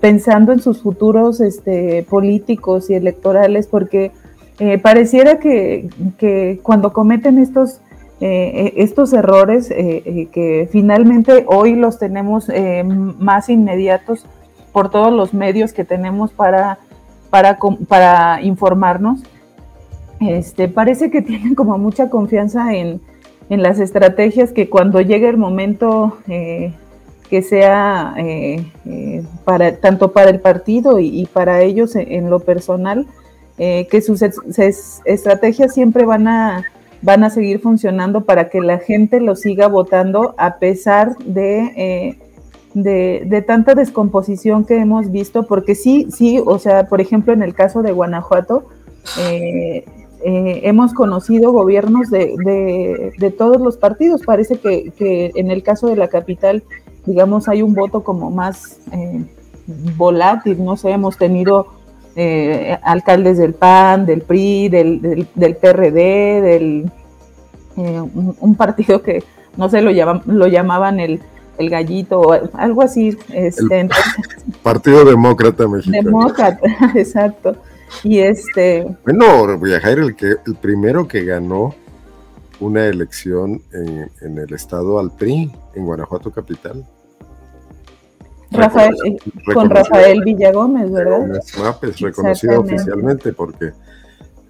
[0.00, 4.12] pensando en sus futuros este, políticos y electorales, porque
[4.82, 5.88] pareciera que,
[6.18, 7.80] que, cuando cometen estos,
[8.20, 12.48] estos errores, que finalmente hoy los tenemos
[13.18, 14.26] más inmediatos
[14.72, 16.78] por todos los medios que tenemos para
[17.30, 19.20] para, para informarnos.
[20.20, 23.00] Este, parece que tienen como mucha confianza en,
[23.50, 26.74] las estrategias que cuando llegue el momento eh,
[27.30, 33.06] que sea eh, eh, para, tanto para el partido y, para ellos en, lo personal,
[33.58, 36.64] que sus estrategias siempre van a,
[37.02, 42.16] van a seguir funcionando para que la gente lo siga votando a pesar de
[42.74, 47.54] de, tanta descomposición que hemos visto, porque sí, sí, o sea, por ejemplo, en el
[47.54, 48.66] caso de Guanajuato,
[49.18, 49.84] eh,
[50.24, 52.34] eh, hemos conocido gobiernos de,
[53.18, 54.22] de, todos los partidos.
[54.24, 56.62] Parece que, que, en el caso de la capital,
[57.06, 59.24] digamos, hay un voto como más eh,
[59.96, 61.68] volátil, no sé, hemos tenido
[62.82, 66.90] alcaldes del PAN, del PRI, del, del, PRD, del
[67.76, 69.22] un, partido que
[69.56, 69.90] no sé, lo,
[70.26, 71.20] lo llamaban el
[71.58, 73.16] el gallito o algo así.
[73.32, 73.88] Este,
[74.62, 76.02] Partido Demócrata Mexicano.
[76.04, 76.60] Demócrata,
[76.94, 77.56] exacto.
[78.02, 78.96] Y este.
[79.04, 81.74] Bueno, Jair, el, que, el primero que ganó
[82.60, 86.84] una elección en, el estado al PRI, en Guanajuato Capital.
[88.50, 89.16] Rafael, eh,
[89.52, 91.40] con Rafael Villagómez, ¿verdad?
[91.58, 93.72] Mapes, reconocido oficialmente porque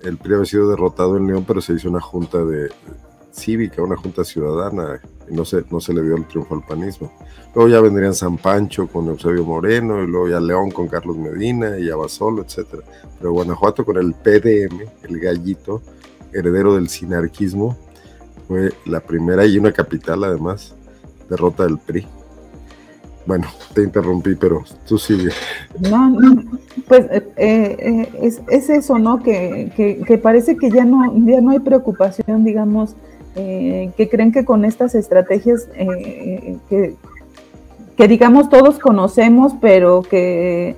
[0.03, 2.71] el PRI había sido derrotado en León, pero se hizo una junta de
[3.33, 7.13] cívica, una junta ciudadana, y no se, no se le dio el triunfo al panismo.
[7.55, 11.79] Luego ya vendrían San Pancho con Eusebio Moreno, y luego ya León con Carlos Medina,
[11.79, 12.83] y Abasolo, etcétera.
[13.19, 15.83] Pero Guanajuato con el PDM, el gallito,
[16.33, 17.77] heredero del sinarquismo,
[18.47, 20.75] fue la primera y una capital además,
[21.29, 22.07] derrota del PRI.
[23.29, 25.29] Bueno, te interrumpí, pero tú sigue.
[25.81, 26.43] No, no,
[26.89, 29.23] pues eh, eh, es, es, eso, ¿no?
[29.23, 29.71] Que,
[30.07, 32.97] que, parece que ya no, ya no hay preocupación, digamos,
[33.37, 35.69] eh, que creen que con estas estrategias
[36.71, 36.97] que,
[37.99, 40.75] que, digamos, todos conocemos, pero que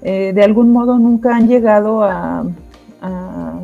[0.00, 2.44] de algún modo nunca han llegado a,
[3.02, 3.60] a,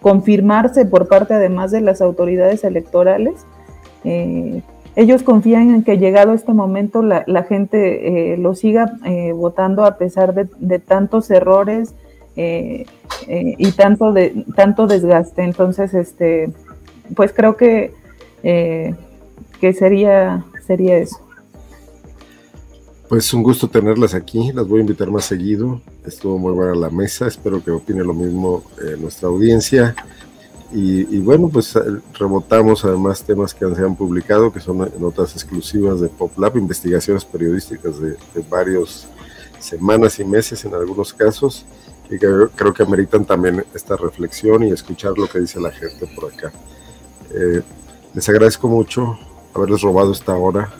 [0.00, 3.44] confirmarse por parte además de las autoridades electorales
[4.96, 9.98] ellos confían en que llegado este momento la, gente eh, lo siga eh, votando a
[9.98, 11.94] pesar de, tantos errores
[12.34, 12.86] eh,
[13.26, 15.42] y tanto de tanto desgaste.
[15.42, 16.50] Entonces, este,
[17.14, 17.94] pues creo que
[18.42, 21.18] que sería sería eso.
[23.08, 25.80] Pues un gusto tenerlas aquí, las voy a invitar más seguido.
[26.06, 28.64] Estuvo muy buena la mesa, espero que opine lo mismo
[28.98, 29.94] nuestra audiencia.
[30.78, 31.80] Y, bueno, pues eh,
[32.12, 37.98] rebotamos además temas que se han publicado, que son notas exclusivas de PopLab, investigaciones periodísticas
[37.98, 38.14] de,
[38.50, 39.08] varias
[39.58, 41.64] semanas y meses en algunos casos,
[42.10, 46.30] que creo que ameritan también esta reflexión y escuchar lo que dice la gente por
[46.30, 46.52] acá.
[47.32, 47.62] Eh,
[48.12, 49.18] les agradezco mucho
[49.54, 50.74] haberles robado esta hora.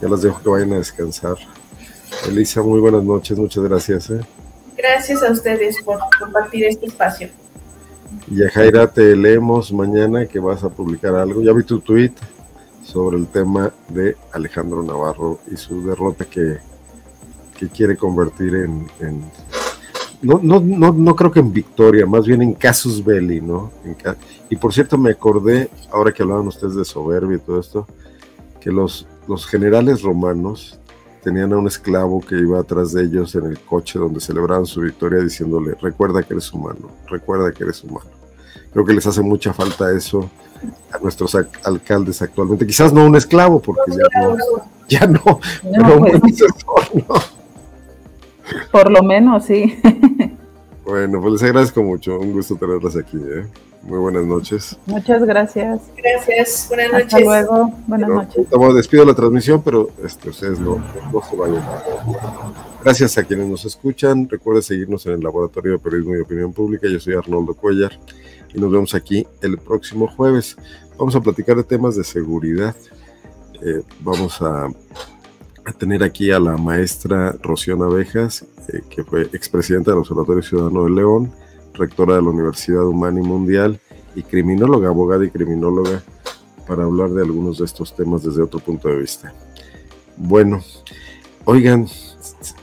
[0.00, 1.36] Ya las dejo que vayan a descansar.
[2.26, 4.08] Elisa, muy buenas noches, muchas gracias.
[4.08, 4.20] ¿eh?
[4.74, 7.28] Gracias a ustedes por compartir este espacio.
[8.30, 11.42] Yajaira, te leemos mañana que vas a publicar algo.
[11.42, 12.12] Ya vi tu tweet
[12.82, 16.58] sobre el tema de Alejandro Navarro y su derrota que,
[17.58, 18.86] que quiere convertir en,
[20.22, 23.70] no, no, no, no, creo que en victoria, más bien en casus belli, ¿no?
[24.48, 27.86] y por cierto, me acordé, ahora que hablaban ustedes de soberbia y todo esto,
[28.58, 30.80] que los, los generales romanos
[31.24, 34.82] tenían a un esclavo que iba atrás de ellos en el coche donde celebraban su
[34.82, 38.10] victoria diciéndole, recuerda que eres humano, recuerda que eres humano.
[38.72, 40.28] Creo que les hace mucha falta eso
[40.92, 42.66] a nuestros alcaldes actualmente.
[42.66, 44.36] Quizás no un esclavo, porque ya no,
[44.88, 46.44] ya no, pero un pues,
[48.70, 49.80] Por lo menos, sí.
[50.84, 52.18] Bueno, pues les agradezco mucho.
[52.18, 53.16] Un gusto tenerlas aquí.
[53.16, 53.46] ¿eh?
[53.82, 54.78] Muy buenas noches.
[54.86, 55.80] Muchas gracias.
[55.96, 56.66] Gracias.
[56.68, 57.06] Buenas noches.
[57.06, 57.72] Hasta luego.
[57.86, 58.38] Buenas noches.
[58.38, 60.82] Estamos, despido la transmisión, pero este, ustedes no,
[61.12, 61.62] no se vayan.
[62.82, 64.28] Gracias a quienes nos escuchan.
[64.28, 66.88] Recuerden seguirnos en el Laboratorio de Periodismo y Opinión Pública.
[66.88, 67.92] Yo soy Arnoldo Cuellar
[68.54, 70.56] y nos vemos aquí el próximo jueves.
[70.98, 72.74] Vamos a platicar de temas de seguridad.
[73.62, 74.68] Eh, vamos a,
[75.64, 80.84] a, tener aquí a la maestra Rocío Abejas, eh, que fue expresidenta del Observatorio Ciudadano
[80.84, 81.32] de León,
[81.74, 83.80] rectora de la Universidad Humana y Mundial
[84.14, 86.02] y criminóloga, abogada y criminóloga,
[86.66, 89.34] para hablar de algunos de estos temas desde otro punto de vista.
[90.16, 90.62] Bueno,
[91.44, 91.86] oigan,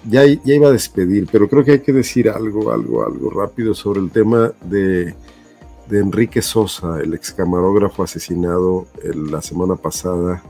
[0.10, 3.74] ya, ya iba a despedir, pero creo que hay que decir algo, algo, algo rápido
[3.74, 5.14] sobre el tema de,
[5.88, 10.42] de Enrique Sosa, el ex camarógrafo asesinado la semana pasada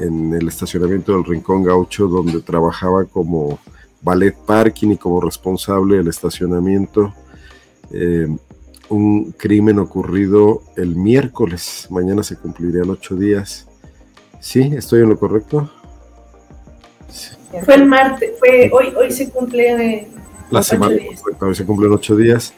[0.00, 3.58] en el estacionamiento del Rincón Gaucho, donde trabajaba como
[4.02, 7.14] ballet parking y como responsable del estacionamiento.
[7.92, 8.26] Eh,
[8.88, 13.68] un crimen ocurrido el miércoles, mañana se cumplirían ocho días.
[14.40, 14.72] ¿Sí?
[14.74, 15.70] ¿Estoy en lo correcto?
[17.64, 20.08] Fue el martes, fue, hoy, hoy se cumple...
[20.50, 20.96] La semana,
[21.40, 22.54] hoy se cumplen ocho días.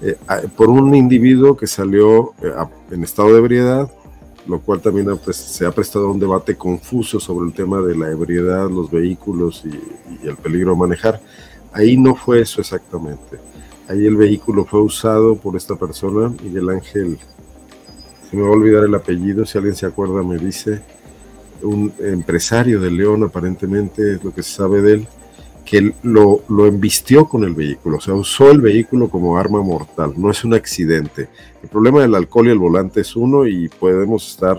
[0.00, 0.16] Eh,
[0.56, 2.52] por un individuo que salió eh,
[2.90, 3.90] en estado de ebriedad,
[4.48, 8.10] lo cual también se ha prestado a un debate confuso sobre el tema de la
[8.10, 11.20] ebriedad, los vehículos y, el peligro de manejar.
[11.72, 13.38] Ahí no fue eso exactamente.
[13.88, 17.18] Ahí el vehículo fue usado por esta persona, Miguel Ángel,
[18.28, 20.82] se me va a olvidar el apellido, si alguien se acuerda me dice,
[21.62, 25.08] un empresario de León aparentemente es lo que se sabe de él,
[25.68, 30.14] que lo, lo embistió con el vehículo, o sea, usó el vehículo como arma mortal,
[30.16, 31.28] no es un accidente.
[31.62, 34.58] El problema del alcohol y el volante es uno y podemos estar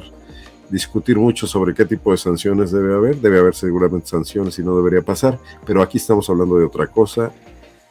[0.70, 4.78] discutir mucho sobre qué tipo de sanciones debe haber, debe haber seguramente sanciones y no
[4.78, 7.32] debería pasar, pero aquí estamos hablando de otra cosa,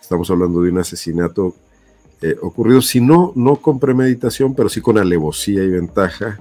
[0.00, 1.56] estamos hablando de un asesinato
[2.22, 6.38] eh, ocurrido, si no, no con premeditación, pero sí con alevosía y ventaja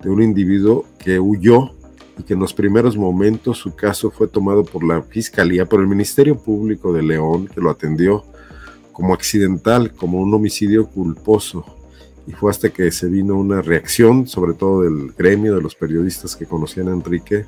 [0.00, 1.72] de un individuo que huyó
[2.20, 5.86] y que en los primeros momentos su caso fue tomado por la Fiscalía, por el
[5.86, 8.24] Ministerio Público de León, que lo atendió
[8.92, 11.64] como accidental, como un homicidio culposo,
[12.26, 16.36] y fue hasta que se vino una reacción, sobre todo del gremio de los periodistas
[16.36, 17.46] que conocían a Enrique,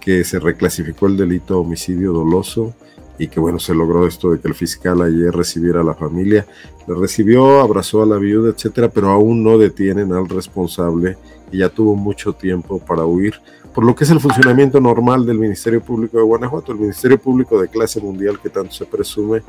[0.00, 2.74] que se reclasificó el delito homicidio doloso
[3.18, 6.46] y que bueno, se logró esto de que el fiscal ayer recibiera a la familia.
[6.88, 11.18] Le recibió, abrazó a la viuda, etcétera, pero aún no detienen al responsable
[11.52, 13.34] y ya tuvo mucho tiempo para huir,
[13.74, 17.60] por lo que es el funcionamiento normal del Ministerio Público de Guanajuato, el Ministerio Público
[17.60, 19.42] de clase mundial que tanto se presume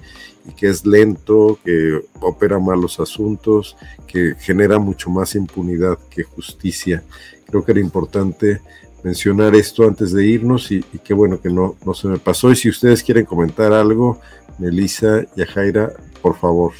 [0.49, 3.77] y que es lento, que opera mal los asuntos,
[4.07, 7.03] que genera mucho más impunidad que justicia.
[7.45, 8.61] Creo que era importante
[9.03, 12.51] mencionar esto antes de irnos y, qué bueno que no, no se me pasó.
[12.51, 14.19] Y si ustedes quieren comentar algo,
[14.57, 15.93] Melissa y Jaira,
[16.23, 16.73] por favor.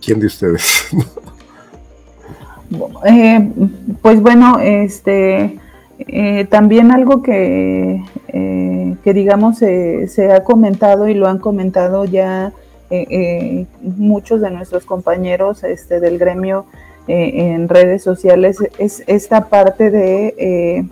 [0.00, 0.90] ¿Quién de ustedes?
[3.04, 3.50] Eh,
[4.00, 5.58] pues bueno, este
[5.98, 12.52] eh, también algo que, eh, que digamos se ha comentado y lo han comentado ya
[13.82, 16.66] muchos de nuestros compañeros este, del gremio
[17.06, 20.88] en redes sociales es esta parte de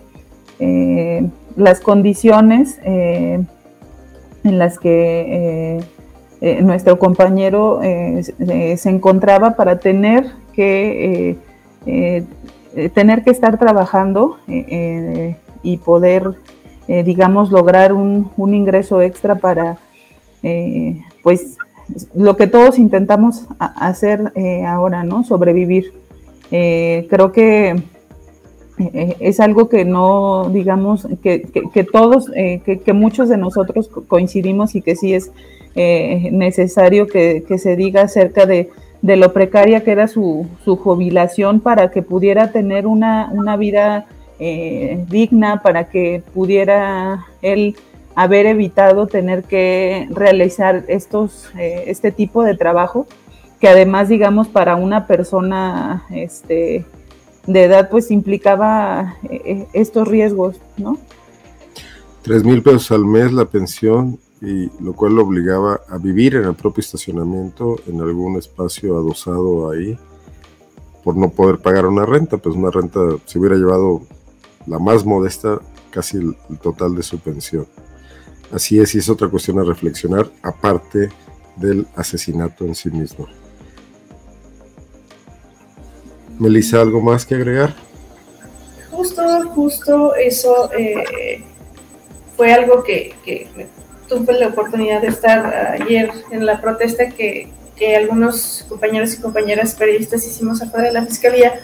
[1.56, 3.48] las condiciones en
[4.42, 5.82] las que
[6.60, 11.36] nuestro compañero se encontraba para tener que
[12.94, 14.38] tener que estar trabajando
[15.62, 16.34] y poder
[16.86, 19.78] digamos lograr un, ingreso extra para
[21.22, 21.56] pues
[22.14, 25.24] lo que todos intentamos hacer eh, ahora, ¿no?
[25.24, 25.92] Sobrevivir.
[26.50, 27.82] Eh, creo que
[28.78, 31.40] eh, es algo que no, digamos, que,
[31.90, 35.30] todos, que, muchos de nosotros coincidimos y que sí es
[35.74, 38.70] necesario que, se diga acerca de,
[39.02, 44.06] lo precaria que era su, su, jubilación para que pudiera tener una, una vida
[45.08, 47.76] digna, para que pudiera él
[48.18, 53.06] haber evitado tener que realizar estos, eh, este tipo de trabajo,
[53.60, 56.84] que además, digamos, para una persona este,
[57.46, 60.98] de edad, pues implicaba eh, estos riesgos, ¿no?
[62.22, 66.44] Tres mil pesos al mes la pensión, y lo cual lo obligaba a vivir en
[66.44, 69.98] el propio estacionamiento, en algún espacio adosado ahí,
[71.02, 74.02] por no poder pagar una renta, pues una renta se hubiera llevado
[74.66, 75.58] la más modesta,
[75.90, 77.66] casi el total de su pensión.
[78.52, 81.10] Así es, y es otra cuestión a reflexionar, aparte
[81.56, 83.26] del asesinato en sí mismo.
[86.38, 87.74] Melissa, ¿algo más que agregar?
[88.90, 91.42] Justo, justo eso eh,
[92.36, 93.14] fue algo que,
[94.08, 97.52] tuve la oportunidad de estar ayer en la protesta que,
[97.96, 101.60] algunos compañeros y compañeras periodistas hicimos afuera de la fiscalía.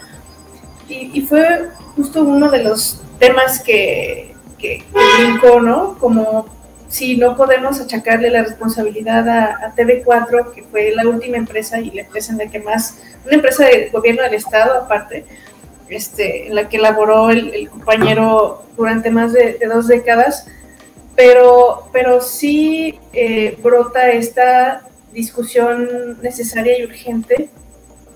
[0.88, 5.98] Y, fue justo uno de los temas que, que, que brincó, ¿no?
[5.98, 6.46] Como
[6.94, 12.02] si no podemos achacarle la responsabilidad a, TV4, que fue la última empresa y la
[12.02, 15.24] empresa en la que más, una empresa de gobierno del Estado aparte,
[15.88, 20.46] este, en la que laboró el, compañero durante más de, dos décadas,
[21.16, 24.82] pero, pero sí eh, brota esta
[25.12, 27.50] discusión necesaria y urgente,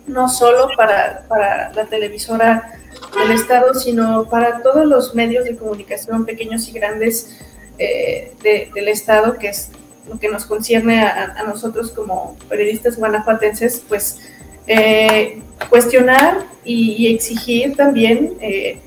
[0.07, 2.73] no solo para, para la televisora
[3.19, 7.39] del Estado, sino para todos los medios de comunicación, pequeños y grandes,
[7.81, 9.70] eh, del Estado, que es
[10.09, 14.19] lo que nos concierne a, nosotros como periodistas guanajuatenses, pues
[14.66, 18.81] eh, cuestionar y, exigir también eh,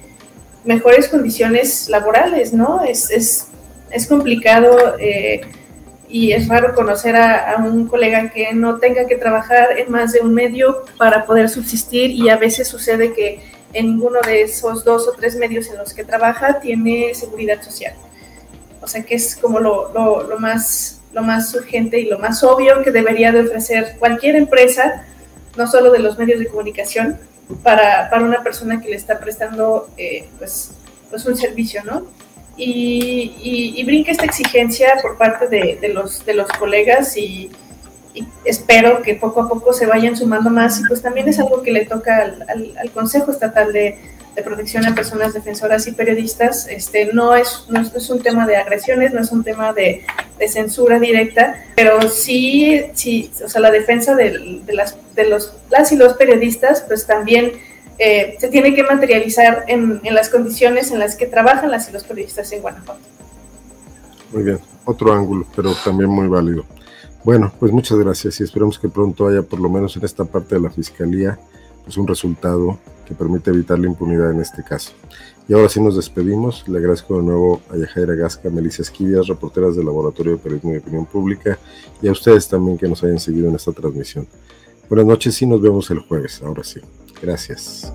[0.65, 2.83] mejores condiciones laborales, ¿no?
[2.83, 3.47] Es,
[3.91, 4.95] es complicado
[6.09, 10.11] y es raro conocer a, a, un colega que no tenga que trabajar en más
[10.11, 13.39] de un medio para poder subsistir y a veces sucede que
[13.73, 17.93] en ninguno de esos dos o tres medios en los que trabaja tiene seguridad social.
[18.81, 22.81] O sea que es como lo, lo, más, lo más urgente y lo más obvio
[22.83, 25.05] que debería de ofrecer cualquier empresa,
[25.55, 27.19] no solo de los medios de comunicación,
[27.63, 30.71] para, para una persona que le está prestando eh, pues,
[31.09, 32.07] pues un servicio, ¿no?
[32.63, 37.49] Y, y, brinca esta exigencia por parte de, los, de los colegas y,
[38.45, 40.79] espero que poco a poco se vayan sumando más.
[40.79, 43.97] Y pues también es algo que le toca al, Consejo Estatal de,
[44.43, 49.13] protección a personas defensoras y periodistas, este, no, es, no es un tema de agresiones,
[49.13, 50.03] no es un tema de,
[50.47, 55.91] censura directa, pero sí, sí, o sea, la defensa de, de, las, de los, las
[55.91, 57.51] y los periodistas, pues también
[58.03, 62.03] eh, se tiene que materializar en, las condiciones en las que trabajan las y los
[62.03, 62.99] periodistas en Guanajuato.
[64.33, 66.65] Muy bien, otro ángulo, pero también muy válido.
[67.23, 70.55] Bueno, pues muchas gracias y esperamos que pronto haya, por lo menos en esta parte
[70.55, 71.37] de la Fiscalía,
[71.83, 74.93] pues, un resultado que permite evitar la impunidad en este caso.
[75.47, 76.67] Y ahora sí nos despedimos.
[76.67, 80.77] Le agradezco de nuevo a Yajaira Gasca, Melissa Esquivias, reporteras del Laboratorio de Periodismo y
[80.77, 81.59] Opinión Pública,
[82.01, 84.27] y a ustedes también que nos hayan seguido en esta transmisión.
[84.89, 86.41] Buenas noches y nos vemos el jueves.
[86.41, 86.81] Ahora sí.
[87.21, 87.93] Gracias.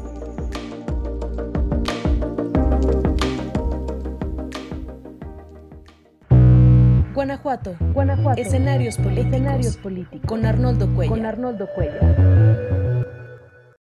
[7.15, 7.77] Guanajuato.
[7.93, 8.41] Guanajuato.
[8.41, 9.27] Escenarios políticos.
[9.27, 10.29] Escenarios políticos.
[10.29, 11.17] Con Arnoldo Cuellar.
[11.17, 12.86] Con Arnoldo Cuellar.